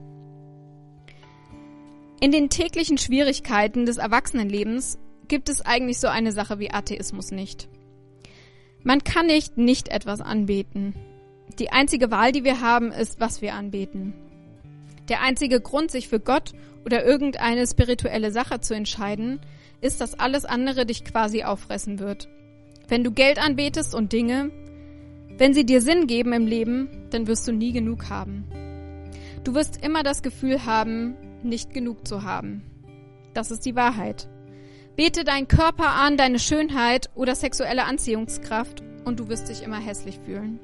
In 2.23 2.33
den 2.33 2.51
täglichen 2.51 2.99
Schwierigkeiten 2.99 3.87
des 3.87 3.97
Erwachsenenlebens 3.97 4.99
gibt 5.27 5.49
es 5.49 5.63
eigentlich 5.63 5.99
so 5.99 6.09
eine 6.09 6.33
Sache 6.33 6.59
wie 6.59 6.71
Atheismus 6.71 7.31
nicht. 7.31 7.67
Man 8.83 9.03
kann 9.05 9.27
nicht 9.27 9.57
nicht 9.57 9.89
etwas 9.89 10.21
anbeten. 10.21 10.95
Die 11.59 11.71
einzige 11.71 12.11
Wahl, 12.11 12.33
die 12.33 12.45
wir 12.45 12.61
haben, 12.61 12.93
ist, 12.93 13.21
was 13.21 13.41
wir 13.41 13.55
anbeten. 13.55 14.13
Der 15.09 15.23
einzige 15.23 15.63
Grund, 15.63 15.91
sich 15.91 16.09
für 16.09 16.21
Gott 16.21 16.53
oder 16.85 17.07
irgendeine 17.07 17.67
spirituelle 17.67 18.33
Sache 18.33 18.61
zu 18.61 18.75
entscheiden, 18.75 19.41
ist, 19.81 20.03
dass 20.03 20.19
alles 20.19 20.45
andere 20.45 20.85
dich 20.85 21.05
quasi 21.05 21.43
auffressen 21.43 22.01
wird. 22.01 22.29
Wenn 22.87 23.03
du 23.03 23.13
Geld 23.13 23.39
anbetest 23.39 23.95
und 23.95 24.13
Dinge, 24.13 24.51
wenn 25.39 25.55
sie 25.55 25.65
dir 25.65 25.81
Sinn 25.81 26.07
geben 26.07 26.35
im 26.35 26.47
Leben, 26.47 27.07
dann 27.09 27.27
wirst 27.27 27.49
du 27.49 27.53
nie 27.53 27.73
genug 27.73 28.11
haben. 28.11 28.45
Du 29.43 29.55
wirst 29.55 29.83
immer 29.83 30.03
das 30.03 30.23
Gefühl 30.23 30.67
haben, 30.67 31.17
nicht 31.45 31.73
genug 31.73 32.07
zu 32.07 32.23
haben. 32.23 32.63
Das 33.35 33.51
ist 33.51 33.65
die 33.65 33.77
Wahrheit. 33.77 34.29
Bete 34.97 35.25
deinen 35.25 35.49
Körper 35.49 35.91
an, 35.91 36.17
deine 36.17 36.39
Schönheit 36.39 37.11
oder 37.15 37.35
sexuelle 37.35 37.85
Anziehungskraft 37.85 38.83
und 39.05 39.21
du 39.21 39.29
wirst 39.29 39.49
dich 39.49 39.63
immer 39.63 39.79
hässlich 39.79 40.19
fühlen. 40.25 40.59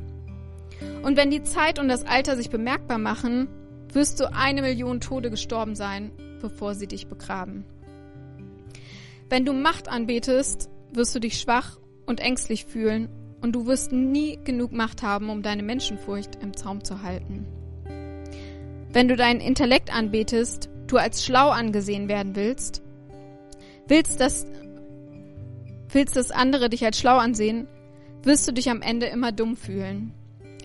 Und 1.02 1.16
wenn 1.16 1.30
die 1.30 1.42
Zeit 1.42 1.78
und 1.78 1.88
das 1.88 2.04
Alter 2.04 2.36
sich 2.36 2.50
bemerkbar 2.50 2.98
machen, 2.98 3.48
wirst 3.92 4.20
du 4.20 4.32
eine 4.32 4.62
Million 4.62 5.00
Tode 5.00 5.30
gestorben 5.30 5.74
sein, 5.74 6.10
bevor 6.40 6.74
sie 6.74 6.86
dich 6.86 7.06
begraben. 7.06 7.64
Wenn 9.28 9.44
du 9.44 9.52
Macht 9.52 9.88
anbetest, 9.88 10.70
wirst 10.92 11.14
du 11.14 11.20
dich 11.20 11.40
schwach 11.40 11.78
und 12.04 12.20
ängstlich 12.20 12.66
fühlen 12.66 13.08
und 13.40 13.52
du 13.52 13.66
wirst 13.66 13.92
nie 13.92 14.38
genug 14.44 14.72
Macht 14.72 15.02
haben, 15.02 15.30
um 15.30 15.42
deine 15.42 15.62
Menschenfurcht 15.62 16.36
im 16.42 16.56
Zaum 16.56 16.84
zu 16.84 17.02
halten. 17.02 17.46
Wenn 18.92 19.08
du 19.08 19.16
deinen 19.16 19.40
Intellekt 19.40 19.94
anbetest, 19.94 20.68
du 20.86 20.96
als 20.96 21.24
schlau 21.24 21.50
angesehen 21.50 22.08
werden 22.08 22.36
willst, 22.36 22.82
willst, 23.88 24.20
dass, 24.20 24.46
willst, 25.88 26.16
dass 26.16 26.30
andere 26.30 26.68
dich 26.68 26.84
als 26.84 26.98
schlau 26.98 27.18
ansehen, 27.18 27.66
wirst 28.22 28.46
du 28.48 28.52
dich 28.52 28.70
am 28.70 28.82
Ende 28.82 29.06
immer 29.06 29.32
dumm 29.32 29.56
fühlen. 29.56 30.12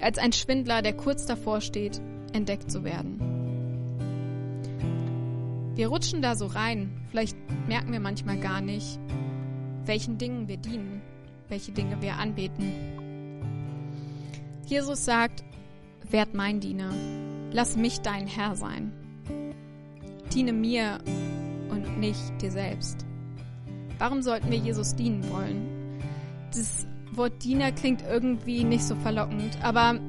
Als 0.01 0.17
ein 0.17 0.33
Schwindler, 0.33 0.81
der 0.81 0.93
kurz 0.93 1.25
davor 1.25 1.61
steht, 1.61 2.01
entdeckt 2.33 2.71
zu 2.71 2.83
werden. 2.83 3.19
Wir 5.75 5.87
rutschen 5.87 6.21
da 6.21 6.35
so 6.35 6.47
rein. 6.47 6.91
Vielleicht 7.09 7.37
merken 7.67 7.91
wir 7.91 7.99
manchmal 7.99 8.37
gar 8.37 8.61
nicht, 8.61 8.99
welchen 9.85 10.17
Dingen 10.17 10.47
wir 10.47 10.57
dienen, 10.57 11.01
welche 11.49 11.71
Dinge 11.71 12.01
wir 12.01 12.15
anbeten. 12.17 12.71
Jesus 14.65 15.05
sagt, 15.05 15.43
werd 16.09 16.33
mein 16.33 16.59
Diener. 16.59 16.91
Lass 17.51 17.75
mich 17.75 17.99
dein 18.01 18.27
Herr 18.27 18.55
sein. 18.55 18.93
Diene 20.33 20.53
mir 20.53 20.99
und 21.69 21.99
nicht 21.99 22.41
dir 22.41 22.51
selbst. 22.51 23.05
Warum 23.99 24.21
sollten 24.21 24.49
wir 24.49 24.57
Jesus 24.57 24.95
dienen 24.95 25.29
wollen? 25.29 25.99
Das 26.53 26.87
Wort 27.11 27.43
Diener 27.43 27.71
klingt 27.71 28.03
irgendwie 28.03 28.63
nicht 28.63 28.83
so 28.83 28.95
verlockend, 28.95 29.57
aber 29.63 29.99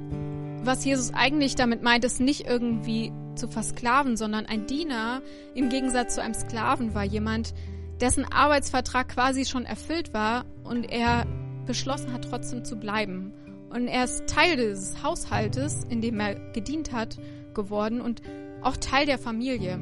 was 0.64 0.84
Jesus 0.84 1.12
eigentlich 1.12 1.56
damit 1.56 1.82
meint, 1.82 2.04
ist 2.04 2.20
nicht 2.20 2.46
irgendwie 2.46 3.12
zu 3.34 3.48
versklaven, 3.48 4.16
sondern 4.16 4.46
ein 4.46 4.66
Diener 4.66 5.20
im 5.54 5.68
Gegensatz 5.68 6.14
zu 6.14 6.22
einem 6.22 6.34
Sklaven 6.34 6.94
war 6.94 7.04
jemand, 7.04 7.54
dessen 8.00 8.24
Arbeitsvertrag 8.24 9.08
quasi 9.08 9.44
schon 9.44 9.64
erfüllt 9.64 10.14
war 10.14 10.44
und 10.62 10.84
er 10.84 11.26
beschlossen 11.66 12.12
hat, 12.12 12.28
trotzdem 12.28 12.64
zu 12.64 12.76
bleiben. 12.76 13.32
Und 13.72 13.88
er 13.88 14.04
ist 14.04 14.26
Teil 14.26 14.56
dieses 14.56 15.02
Haushaltes, 15.02 15.84
in 15.88 16.00
dem 16.00 16.20
er 16.20 16.34
gedient 16.52 16.92
hat, 16.92 17.18
geworden 17.54 18.00
und 18.00 18.22
auch 18.62 18.76
Teil 18.76 19.06
der 19.06 19.18
Familie. 19.18 19.80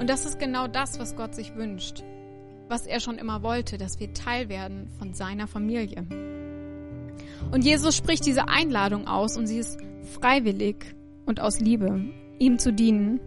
Und 0.00 0.10
das 0.10 0.26
ist 0.26 0.38
genau 0.38 0.66
das, 0.66 0.98
was 0.98 1.16
Gott 1.16 1.34
sich 1.34 1.54
wünscht 1.54 2.02
was 2.68 2.86
er 2.86 3.00
schon 3.00 3.18
immer 3.18 3.42
wollte, 3.42 3.78
dass 3.78 4.00
wir 4.00 4.12
Teil 4.14 4.48
werden 4.48 4.88
von 4.98 5.14
seiner 5.14 5.46
Familie. 5.46 6.06
Und 7.50 7.64
Jesus 7.64 7.96
spricht 7.96 8.26
diese 8.26 8.48
Einladung 8.48 9.06
aus 9.06 9.36
und 9.36 9.46
sie 9.46 9.58
ist 9.58 9.78
freiwillig 10.02 10.76
und 11.26 11.40
aus 11.40 11.60
Liebe, 11.60 12.00
ihm 12.38 12.58
zu 12.58 12.72
dienen. 12.72 13.20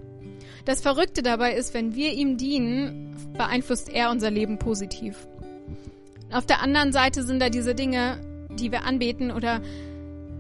Das 0.66 0.82
Verrückte 0.82 1.22
dabei 1.22 1.54
ist, 1.54 1.74
wenn 1.74 1.96
wir 1.96 2.14
ihm 2.14 2.38
dienen, 2.38 3.16
beeinflusst 3.38 3.90
er 3.90 4.12
unser 4.12 4.32
Leben 4.32 4.60
positiv. 4.60 5.28
Auf 6.32 6.46
der 6.46 6.62
anderen 6.62 6.92
Seite 6.92 7.24
sind 7.24 7.42
da 7.42 7.50
diese 7.50 7.74
Dinge, 7.74 8.20
die 8.58 8.72
wir 8.72 8.84
anbeten 8.84 9.32
oder 9.32 9.62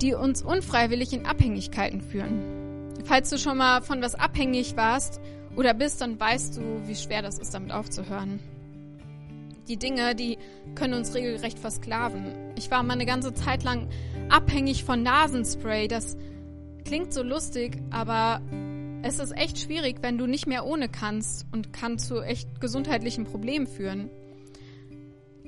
die 0.02 0.14
uns 0.14 0.42
unfreiwillig 0.42 1.14
in 1.14 1.26
Abhängigkeiten 1.26 2.02
führen. 2.02 2.42
Falls 3.06 3.30
du 3.30 3.38
schon 3.38 3.58
mal 3.58 3.82
von 3.82 4.02
was 4.02 4.16
abhängig 4.16 4.76
warst 4.76 5.22
oder 5.56 5.74
bist, 5.74 6.02
dann 6.02 6.20
weißt 6.20 6.58
du, 6.58 6.62
wie 6.88 6.96
schwer 6.96 7.22
das 7.22 7.40
ist, 7.40 7.54
damit 7.54 7.72
aufzuhören 7.72 8.40
die 9.68 9.78
Dinge, 9.78 10.16
die 10.16 10.38
können 10.76 10.94
uns 10.94 11.14
regelrecht 11.14 11.60
versklaven. 11.60 12.34
Ich 12.56 12.72
war 12.72 12.84
mal 12.84 12.94
eine 12.94 13.06
ganze 13.06 13.34
Zeit 13.34 13.64
lang 13.64 13.88
abhängig 14.30 14.84
von 14.84 15.04
Nasenspray. 15.04 15.88
Das 15.88 16.18
klingt 16.86 17.14
so 17.14 17.24
lustig, 17.24 17.78
aber 17.92 18.42
es 19.04 19.20
ist 19.20 19.36
echt 19.36 19.60
schwierig, 19.60 19.98
wenn 20.02 20.18
du 20.18 20.26
nicht 20.26 20.48
mehr 20.48 20.66
ohne 20.66 20.90
kannst 20.90 21.46
und 21.52 21.74
kann 21.74 22.00
zu 22.00 22.22
echt 22.22 22.62
gesundheitlichen 22.62 23.26
Problemen 23.26 23.68
führen. 23.68 24.10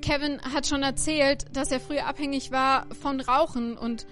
Kevin 0.10 0.42
hat 0.42 0.66
schon 0.66 0.82
erzählt, 0.82 1.46
dass 1.56 1.72
er 1.72 1.80
früher 1.80 2.08
abhängig 2.08 2.52
war 2.52 2.88
von 3.00 3.20
Rauchen 3.22 3.78
und 3.78 4.08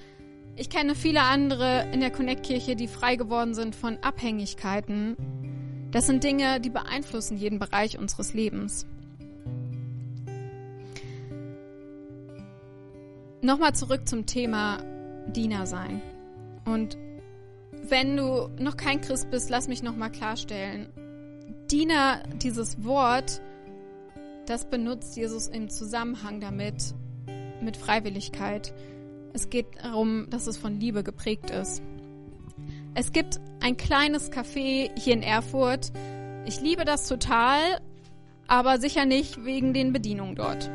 ich 0.56 0.70
kenne 0.70 0.94
viele 0.94 1.24
andere 1.24 1.88
in 1.92 2.02
der 2.02 2.12
Connect-Kirche, 2.12 2.76
die 2.76 2.88
frei 2.88 3.16
geworden 3.16 3.56
sind 3.56 3.76
von 3.76 3.98
Abhängigkeiten. 4.04 5.18
Das 5.90 6.06
sind 6.06 6.24
Dinge, 6.24 6.62
die 6.62 6.70
beeinflussen 6.70 7.36
jeden 7.36 7.58
Bereich 7.58 7.98
unseres 7.98 8.36
Lebens. 8.36 8.86
Nochmal 13.42 13.74
zurück 13.74 14.08
zum 14.08 14.28
Thema 14.28 14.78
Diener 15.30 15.66
sein. 15.66 16.04
Und 16.66 16.96
wenn 17.90 18.16
du 18.16 18.50
noch 18.60 18.78
kein 18.78 19.02
Christ 19.02 19.32
bist, 19.32 19.50
lass 19.50 19.68
mich 19.68 19.82
nochmal 19.82 20.12
klarstellen. 20.12 20.90
Diener, 21.72 22.22
dieses 22.36 22.84
Wort, 22.84 23.42
das 24.48 24.70
benutzt 24.70 25.16
Jesus 25.18 25.48
im 25.48 25.70
Zusammenhang 25.70 26.40
damit, 26.40 26.96
mit 27.62 27.78
Freiwilligkeit. 27.78 28.74
Es 29.34 29.50
geht 29.50 29.68
darum, 29.84 30.28
dass 30.30 30.48
es 30.48 30.58
von 30.58 30.80
Liebe 30.80 31.04
geprägt 31.04 31.52
ist. 31.52 31.82
Es 32.96 33.12
gibt 33.12 33.40
ein 33.60 33.78
kleines 33.78 34.32
Café 34.32 34.90
hier 34.98 35.14
in 35.14 35.22
Erfurt. 35.22 35.92
Ich 36.46 36.62
liebe 36.62 36.86
das 36.86 37.08
total, 37.08 37.60
aber 38.48 38.80
sicher 38.80 39.06
nicht 39.06 39.44
wegen 39.44 39.74
den 39.74 39.92
Bedienungen 39.92 40.36
dort. 40.36 40.72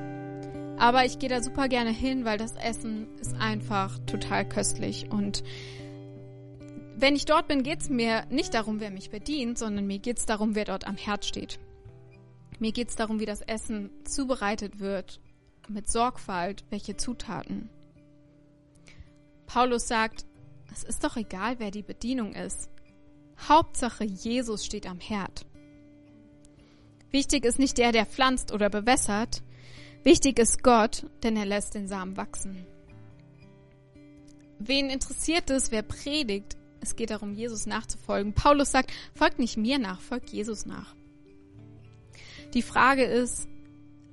Aber 0.79 1.05
ich 1.05 1.19
gehe 1.19 1.29
da 1.29 1.43
super 1.43 1.69
gerne 1.69 1.91
hin, 1.91 2.25
weil 2.25 2.39
das 2.39 2.57
Essen 2.57 3.07
ist 3.21 3.35
einfach 3.41 3.99
total 4.01 4.47
köstlich. 4.47 5.11
Und 5.11 5.43
wenn 6.95 7.17
ich 7.17 7.25
dort 7.25 7.49
bin, 7.49 7.63
geht 7.63 7.81
es 7.81 7.89
mir 7.89 8.25
nicht 8.29 8.55
darum, 8.55 8.81
wer 8.81 8.91
mich 8.91 9.11
bedient, 9.11 9.59
sondern 9.59 9.87
mir 9.87 9.99
geht 9.99 10.19
es 10.19 10.27
darum, 10.27 10.55
wer 10.55 10.67
dort 10.67 10.87
am 10.87 10.97
Herd 10.97 11.25
steht. 11.25 11.59
Mir 12.63 12.71
geht 12.71 12.91
es 12.91 12.95
darum, 12.95 13.19
wie 13.19 13.27
das 13.27 13.41
Essen 13.41 13.91
zubereitet 14.05 14.79
wird, 14.79 15.21
mit 15.69 15.91
Sorgfalt, 15.91 16.65
welche 16.71 16.97
Zutaten. 16.97 17.69
Paulus 19.47 19.89
sagt, 19.89 20.25
es 20.73 20.85
ist 20.85 21.03
doch 21.03 21.17
egal, 21.17 21.59
wer 21.59 21.73
die 21.73 21.83
Bedienung 21.83 22.35
ist. 22.35 22.71
Hauptsache, 23.49 24.05
Jesus 24.05 24.65
steht 24.65 24.87
am 24.87 25.01
Herd. 25.01 25.45
Wichtig 27.11 27.45
ist 27.45 27.59
nicht 27.59 27.79
der, 27.79 27.91
der 27.91 28.07
pflanzt 28.07 28.53
oder 28.53 28.71
bewässert. 28.71 29.43
Wichtig 30.05 30.39
ist 30.39 30.63
Gott, 30.63 31.07
denn 31.25 31.37
er 31.37 31.47
lässt 31.47 31.75
den 31.75 31.89
Samen 31.89 32.17
wachsen. 32.17 32.65
Wen 34.61 34.89
interessiert 34.89 35.51
es, 35.51 35.73
wer 35.73 35.83
predigt? 35.83 36.57
Es 36.81 36.95
geht 36.95 37.11
darum, 37.11 37.35
Jesus 37.35 37.67
nachzufolgen. 37.67 38.35
Paulus 38.35 38.71
sagt, 38.71 38.93
folgt 39.17 39.41
nicht 39.41 39.57
mir 39.57 39.81
nach, 39.81 40.01
folgt 40.01 40.31
Jesus 40.31 40.65
nach. 40.65 40.95
Die 42.55 42.63
Frage 42.63 43.05
ist, 43.05 43.49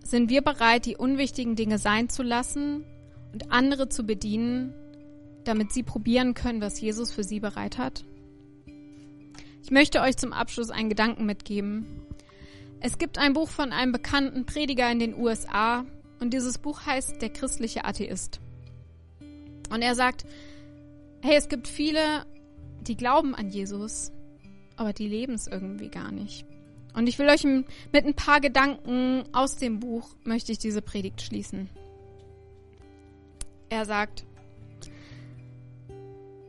sind 0.03 0.29
wir 0.29 0.41
bereit, 0.41 0.85
die 0.85 0.95
unwichtigen 0.95 1.55
Dinge 1.55 1.77
sein 1.77 2.09
zu 2.09 2.23
lassen 2.23 2.85
und 3.33 3.51
andere 3.51 3.89
zu 3.89 4.03
bedienen, 4.03 4.73
damit 5.43 5.71
sie 5.73 5.83
probieren 5.83 6.33
können, 6.33 6.61
was 6.61 6.79
Jesus 6.79 7.11
für 7.11 7.23
sie 7.23 7.39
bereit 7.39 7.77
hat? 7.77 8.05
Ich 9.61 9.71
möchte 9.71 10.01
euch 10.01 10.17
zum 10.17 10.33
Abschluss 10.33 10.71
einen 10.71 10.89
Gedanken 10.89 11.25
mitgeben. 11.25 11.85
Es 12.79 12.97
gibt 12.97 13.17
ein 13.17 13.33
Buch 13.33 13.49
von 13.49 13.71
einem 13.71 13.91
bekannten 13.91 14.45
Prediger 14.45 14.89
in 14.89 14.99
den 14.99 15.15
USA 15.15 15.85
und 16.19 16.33
dieses 16.33 16.57
Buch 16.57 16.85
heißt 16.85 17.21
Der 17.21 17.29
christliche 17.29 17.85
Atheist. 17.85 18.39
Und 19.69 19.81
er 19.81 19.95
sagt, 19.95 20.25
hey, 21.21 21.35
es 21.35 21.49
gibt 21.49 21.67
viele, 21.67 22.25
die 22.81 22.95
glauben 22.95 23.35
an 23.35 23.49
Jesus, 23.49 24.11
aber 24.77 24.93
die 24.93 25.07
leben 25.07 25.33
es 25.33 25.47
irgendwie 25.47 25.89
gar 25.89 26.11
nicht. 26.11 26.48
Und 26.93 27.07
ich 27.07 27.19
will 27.19 27.29
euch 27.29 27.43
mit 27.43 28.05
ein 28.05 28.15
paar 28.15 28.41
Gedanken 28.41 29.23
aus 29.31 29.57
dem 29.57 29.79
Buch 29.79 30.15
möchte 30.23 30.51
ich 30.51 30.57
diese 30.57 30.81
Predigt 30.81 31.21
schließen. 31.21 31.69
Er 33.69 33.85
sagt, 33.85 34.25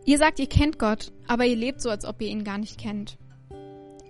ihr 0.05 0.19
sagt, 0.19 0.39
ihr 0.39 0.49
kennt 0.49 0.79
Gott, 0.79 1.13
aber 1.27 1.45
ihr 1.45 1.57
lebt 1.57 1.81
so, 1.81 1.91
als 1.91 2.05
ob 2.05 2.21
ihr 2.23 2.29
ihn 2.29 2.45
gar 2.45 2.59
nicht 2.59 2.79
kennt. 2.79 3.19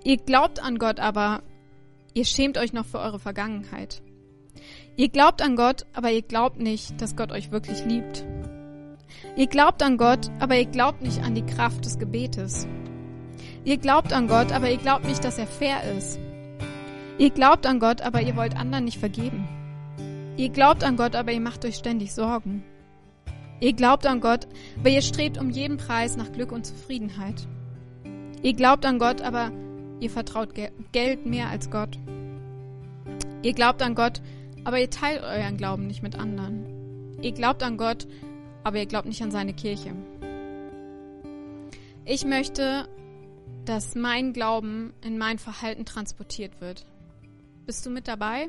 Ihr 0.04 0.16
glaubt 0.16 0.62
an 0.62 0.78
Gott, 0.78 1.00
aber 1.00 1.42
Ihr 2.12 2.24
schämt 2.24 2.58
euch 2.58 2.72
noch 2.72 2.86
für 2.86 2.98
eure 2.98 3.20
Vergangenheit. 3.20 4.02
Ihr 4.96 5.08
glaubt 5.08 5.42
an 5.42 5.54
Gott, 5.54 5.86
aber 5.92 6.10
ihr 6.10 6.22
glaubt 6.22 6.58
nicht, 6.58 7.00
dass 7.00 7.16
Gott 7.16 7.30
euch 7.30 7.52
wirklich 7.52 7.84
liebt. 7.84 8.26
Ihr 9.36 9.46
glaubt 9.46 9.82
an 9.82 9.96
Gott, 9.96 10.30
aber 10.40 10.56
ihr 10.56 10.66
glaubt 10.66 11.02
nicht 11.02 11.22
an 11.22 11.34
die 11.34 11.46
Kraft 11.46 11.84
des 11.84 11.98
Gebetes. 11.98 12.66
Ihr 13.64 13.78
glaubt 13.78 14.12
an 14.12 14.28
Gott, 14.28 14.52
aber 14.52 14.70
ihr 14.70 14.78
glaubt 14.78 15.04
nicht, 15.04 15.24
dass 15.24 15.38
er 15.38 15.46
fair 15.46 15.82
ist. 15.96 16.18
Ihr 17.18 17.30
glaubt 17.30 17.66
an 17.66 17.78
Gott, 17.78 18.00
aber 18.00 18.22
ihr 18.22 18.36
wollt 18.36 18.56
anderen 18.56 18.84
nicht 18.84 18.98
vergeben. 18.98 19.46
Ihr 20.36 20.48
glaubt 20.48 20.84
an 20.84 20.96
Gott, 20.96 21.14
aber 21.14 21.32
ihr 21.32 21.40
macht 21.40 21.64
euch 21.64 21.76
ständig 21.76 22.14
Sorgen. 22.14 22.62
Ihr 23.60 23.74
glaubt 23.74 24.06
an 24.06 24.20
Gott, 24.20 24.46
aber 24.78 24.88
ihr 24.88 25.02
strebt 25.02 25.36
um 25.38 25.50
jeden 25.50 25.76
Preis 25.76 26.16
nach 26.16 26.32
Glück 26.32 26.52
und 26.52 26.64
Zufriedenheit. 26.64 27.46
Ihr 28.42 28.54
glaubt 28.54 28.86
an 28.86 28.98
Gott, 28.98 29.20
aber 29.20 29.52
Ihr 30.00 30.10
vertraut 30.10 30.54
Geld 30.92 31.26
mehr 31.26 31.48
als 31.50 31.70
Gott. 31.70 31.98
Ihr 33.42 33.52
glaubt 33.52 33.82
an 33.82 33.94
Gott, 33.94 34.22
aber 34.64 34.80
ihr 34.80 34.88
teilt 34.88 35.22
euren 35.22 35.58
Glauben 35.58 35.86
nicht 35.86 36.02
mit 36.02 36.18
anderen. 36.18 37.18
Ihr 37.20 37.32
glaubt 37.32 37.62
an 37.62 37.76
Gott, 37.76 38.08
aber 38.64 38.78
ihr 38.78 38.86
glaubt 38.86 39.06
nicht 39.06 39.22
an 39.22 39.30
seine 39.30 39.52
Kirche. 39.52 39.92
Ich 42.06 42.24
möchte, 42.24 42.88
dass 43.64 43.94
mein 43.94 44.32
Glauben 44.32 44.92
in 45.02 45.18
mein 45.18 45.38
Verhalten 45.38 45.84
transportiert 45.84 46.60
wird. 46.60 46.86
Bist 47.66 47.84
du 47.86 47.90
mit 47.90 48.08
dabei? 48.08 48.48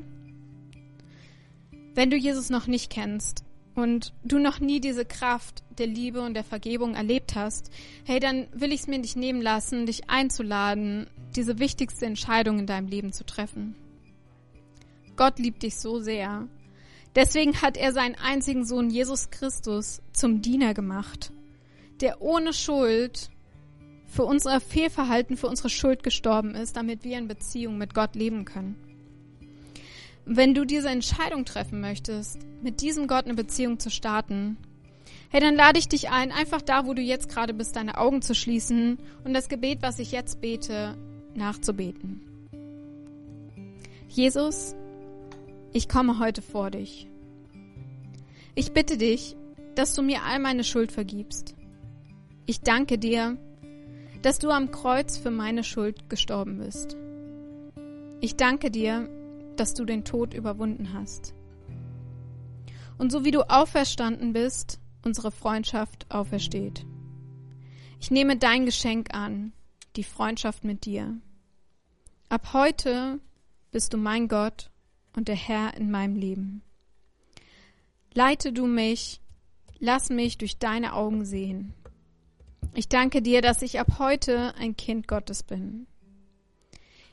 Wenn 1.94 2.10
du 2.10 2.16
Jesus 2.16 2.50
noch 2.50 2.66
nicht 2.66 2.90
kennst, 2.90 3.44
und 3.74 4.12
du 4.24 4.38
noch 4.38 4.60
nie 4.60 4.80
diese 4.80 5.04
Kraft 5.04 5.62
der 5.78 5.86
Liebe 5.86 6.20
und 6.20 6.34
der 6.34 6.44
Vergebung 6.44 6.94
erlebt 6.94 7.34
hast, 7.34 7.70
hey, 8.04 8.20
dann 8.20 8.46
will 8.52 8.72
ich 8.72 8.82
es 8.82 8.86
mir 8.86 8.98
nicht 8.98 9.16
nehmen 9.16 9.40
lassen, 9.40 9.86
dich 9.86 10.10
einzuladen, 10.10 11.06
diese 11.36 11.58
wichtigste 11.58 12.06
Entscheidung 12.06 12.58
in 12.58 12.66
deinem 12.66 12.88
Leben 12.88 13.12
zu 13.12 13.24
treffen. 13.24 13.74
Gott 15.16 15.38
liebt 15.38 15.62
dich 15.62 15.76
so 15.76 16.00
sehr. 16.00 16.48
Deswegen 17.14 17.60
hat 17.60 17.76
er 17.76 17.92
seinen 17.92 18.14
einzigen 18.14 18.64
Sohn 18.64 18.90
Jesus 18.90 19.30
Christus 19.30 20.00
zum 20.12 20.42
Diener 20.42 20.74
gemacht, 20.74 21.30
der 22.00 22.22
ohne 22.22 22.52
Schuld 22.52 23.30
für 24.12 24.24
unser 24.24 24.60
Fehlverhalten, 24.60 25.38
für 25.38 25.48
unsere 25.48 25.70
Schuld 25.70 26.02
gestorben 26.02 26.54
ist, 26.54 26.76
damit 26.76 27.02
wir 27.02 27.16
in 27.16 27.28
Beziehung 27.28 27.78
mit 27.78 27.94
Gott 27.94 28.14
leben 28.14 28.44
können. 28.44 28.76
Wenn 30.26 30.52
du 30.52 30.66
diese 30.66 30.90
Entscheidung 30.90 31.46
treffen 31.46 31.80
möchtest, 31.80 32.38
mit 32.62 32.82
diesem 32.82 33.06
Gott 33.06 33.24
eine 33.24 33.34
Beziehung 33.34 33.78
zu 33.78 33.90
starten, 33.90 34.58
hey, 35.30 35.40
dann 35.40 35.56
lade 35.56 35.78
ich 35.78 35.88
dich 35.88 36.10
ein, 36.10 36.30
einfach 36.30 36.60
da, 36.60 36.86
wo 36.86 36.92
du 36.92 37.00
jetzt 37.00 37.30
gerade 37.30 37.54
bist, 37.54 37.74
deine 37.74 37.96
Augen 37.96 38.20
zu 38.20 38.34
schließen 38.34 38.98
und 39.24 39.32
das 39.32 39.48
Gebet, 39.48 39.78
was 39.80 39.98
ich 39.98 40.12
jetzt 40.12 40.42
bete, 40.42 40.94
nachzubeten. 41.34 42.20
Jesus, 44.10 44.76
ich 45.72 45.88
komme 45.88 46.18
heute 46.18 46.42
vor 46.42 46.70
dich. 46.70 47.08
Ich 48.54 48.72
bitte 48.72 48.98
dich, 48.98 49.36
dass 49.74 49.94
du 49.94 50.02
mir 50.02 50.22
all 50.22 50.38
meine 50.38 50.64
Schuld 50.64 50.92
vergibst. 50.92 51.54
Ich 52.44 52.60
danke 52.60 52.98
dir, 52.98 53.38
dass 54.22 54.38
du 54.38 54.50
am 54.50 54.70
Kreuz 54.70 55.18
für 55.18 55.30
meine 55.30 55.64
Schuld 55.64 56.08
gestorben 56.08 56.58
bist. 56.58 56.96
Ich 58.20 58.36
danke 58.36 58.70
dir, 58.70 59.08
dass 59.56 59.74
du 59.74 59.84
den 59.84 60.04
Tod 60.04 60.32
überwunden 60.32 60.92
hast. 60.92 61.34
Und 62.98 63.10
so 63.10 63.24
wie 63.24 63.32
du 63.32 63.50
auferstanden 63.50 64.32
bist, 64.32 64.80
unsere 65.04 65.32
Freundschaft 65.32 66.06
aufersteht. 66.08 66.86
Ich 68.00 68.10
nehme 68.12 68.36
dein 68.36 68.64
Geschenk 68.64 69.12
an, 69.12 69.52
die 69.96 70.04
Freundschaft 70.04 70.62
mit 70.62 70.84
dir. 70.84 71.16
Ab 72.28 72.52
heute 72.52 73.18
bist 73.72 73.92
du 73.92 73.98
mein 73.98 74.28
Gott 74.28 74.70
und 75.16 75.28
der 75.28 75.34
Herr 75.34 75.76
in 75.76 75.90
meinem 75.90 76.16
Leben. 76.16 76.62
Leite 78.14 78.52
du 78.52 78.66
mich, 78.66 79.20
lass 79.80 80.10
mich 80.10 80.38
durch 80.38 80.58
deine 80.58 80.94
Augen 80.94 81.24
sehen. 81.24 81.74
Ich 82.74 82.88
danke 82.88 83.22
dir, 83.22 83.42
dass 83.42 83.62
ich 83.62 83.78
ab 83.80 83.98
heute 83.98 84.54
ein 84.56 84.76
Kind 84.76 85.08
Gottes 85.08 85.42
bin. 85.42 85.86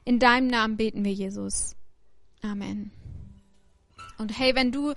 In 0.06 0.20
deinem 0.20 0.48
Namen 0.48 0.78
beten 0.78 1.04
wir, 1.04 1.14
Jesus. 1.14 1.76
Amen. 2.42 2.92
Und 4.18 4.38
hey, 4.38 4.56
wenn 4.56 4.72
du 4.72 4.94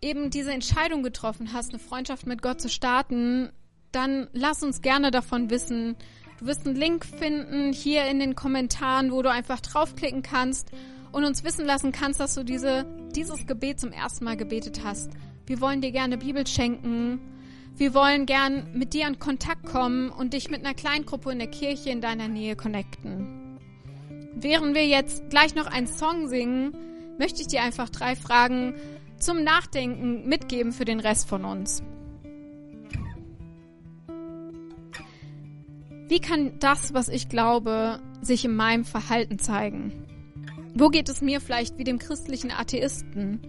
eben 0.00 0.30
diese 0.30 0.52
Entscheidung 0.52 1.02
getroffen 1.02 1.52
hast, 1.52 1.70
eine 1.70 1.78
Freundschaft 1.78 2.26
mit 2.26 2.42
Gott 2.42 2.60
zu 2.60 2.68
starten, 2.68 3.50
dann 3.92 4.28
lass 4.32 4.62
uns 4.62 4.82
gerne 4.82 5.10
davon 5.10 5.50
wissen. 5.50 5.96
Du 6.38 6.46
wirst 6.46 6.66
einen 6.66 6.76
Link 6.76 7.04
finden 7.04 7.72
hier 7.72 8.06
in 8.06 8.18
den 8.18 8.34
Kommentaren, 8.34 9.12
wo 9.12 9.22
du 9.22 9.30
einfach 9.30 9.60
draufklicken 9.60 10.22
kannst 10.22 10.70
und 11.12 11.24
uns 11.24 11.44
wissen 11.44 11.64
lassen 11.64 11.92
kannst, 11.92 12.20
dass 12.20 12.34
du 12.34 12.42
diese, 12.42 12.84
dieses 13.14 13.46
Gebet 13.46 13.80
zum 13.80 13.92
ersten 13.92 14.24
Mal 14.24 14.36
gebetet 14.36 14.82
hast. 14.84 15.12
Wir 15.46 15.60
wollen 15.60 15.80
dir 15.80 15.92
gerne 15.92 16.18
Bibel 16.18 16.46
schenken. 16.46 17.20
Wir 17.76 17.92
wollen 17.92 18.24
gern 18.24 18.68
mit 18.72 18.94
dir 18.94 19.08
in 19.08 19.18
Kontakt 19.18 19.66
kommen 19.66 20.10
und 20.10 20.32
dich 20.32 20.48
mit 20.48 20.64
einer 20.64 20.74
Kleingruppe 20.74 21.32
in 21.32 21.40
der 21.40 21.50
Kirche 21.50 21.90
in 21.90 22.00
deiner 22.00 22.28
Nähe 22.28 22.54
connecten. 22.54 23.58
Während 24.36 24.76
wir 24.76 24.86
jetzt 24.86 25.28
gleich 25.28 25.56
noch 25.56 25.66
einen 25.66 25.88
Song 25.88 26.28
singen, 26.28 26.76
möchte 27.18 27.40
ich 27.40 27.48
dir 27.48 27.62
einfach 27.62 27.90
drei 27.90 28.14
Fragen 28.14 28.74
zum 29.18 29.42
Nachdenken 29.42 30.28
mitgeben 30.28 30.72
für 30.72 30.84
den 30.84 31.00
Rest 31.00 31.28
von 31.28 31.44
uns. 31.44 31.82
Wie 36.06 36.20
kann 36.20 36.58
das, 36.60 36.94
was 36.94 37.08
ich 37.08 37.28
glaube, 37.28 37.98
sich 38.20 38.44
in 38.44 38.54
meinem 38.54 38.84
Verhalten 38.84 39.40
zeigen? 39.40 39.92
Wo 40.74 40.90
geht 40.90 41.08
es 41.08 41.22
mir 41.22 41.40
vielleicht 41.40 41.78
wie 41.78 41.84
dem 41.84 41.98
christlichen 41.98 42.52
Atheisten? 42.52 43.40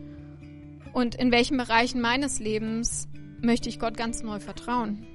Und 0.93 1.13
in 1.13 1.31
welchen 1.31 1.57
Bereichen 1.57 2.01
meines 2.01 2.39
Lebens 2.39 3.07
möchte 3.45 3.69
ich 3.69 3.79
Gott 3.79 3.97
ganz 3.97 4.23
neu 4.23 4.39
vertrauen? 4.39 5.05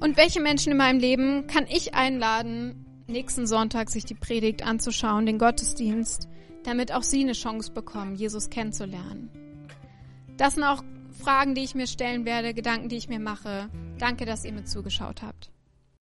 Und 0.00 0.16
welche 0.16 0.40
Menschen 0.40 0.72
in 0.72 0.78
meinem 0.78 1.00
Leben 1.00 1.46
kann 1.46 1.66
ich 1.68 1.94
einladen, 1.94 2.86
nächsten 3.06 3.46
Sonntag 3.46 3.90
sich 3.90 4.04
die 4.04 4.14
Predigt 4.14 4.64
anzuschauen, 4.64 5.26
den 5.26 5.38
Gottesdienst, 5.38 6.28
damit 6.64 6.92
auch 6.92 7.02
sie 7.02 7.22
eine 7.22 7.32
Chance 7.32 7.72
bekommen, 7.72 8.14
Jesus 8.14 8.50
kennenzulernen? 8.50 9.30
Das 10.36 10.54
sind 10.54 10.64
auch 10.64 10.82
Fragen, 11.18 11.54
die 11.54 11.64
ich 11.64 11.74
mir 11.74 11.86
stellen 11.86 12.24
werde, 12.24 12.54
Gedanken, 12.54 12.88
die 12.88 12.96
ich 12.96 13.08
mir 13.08 13.20
mache. 13.20 13.70
Danke, 13.98 14.26
dass 14.26 14.44
ihr 14.44 14.52
mir 14.52 14.64
zugeschaut 14.64 15.22
habt. 15.22 15.50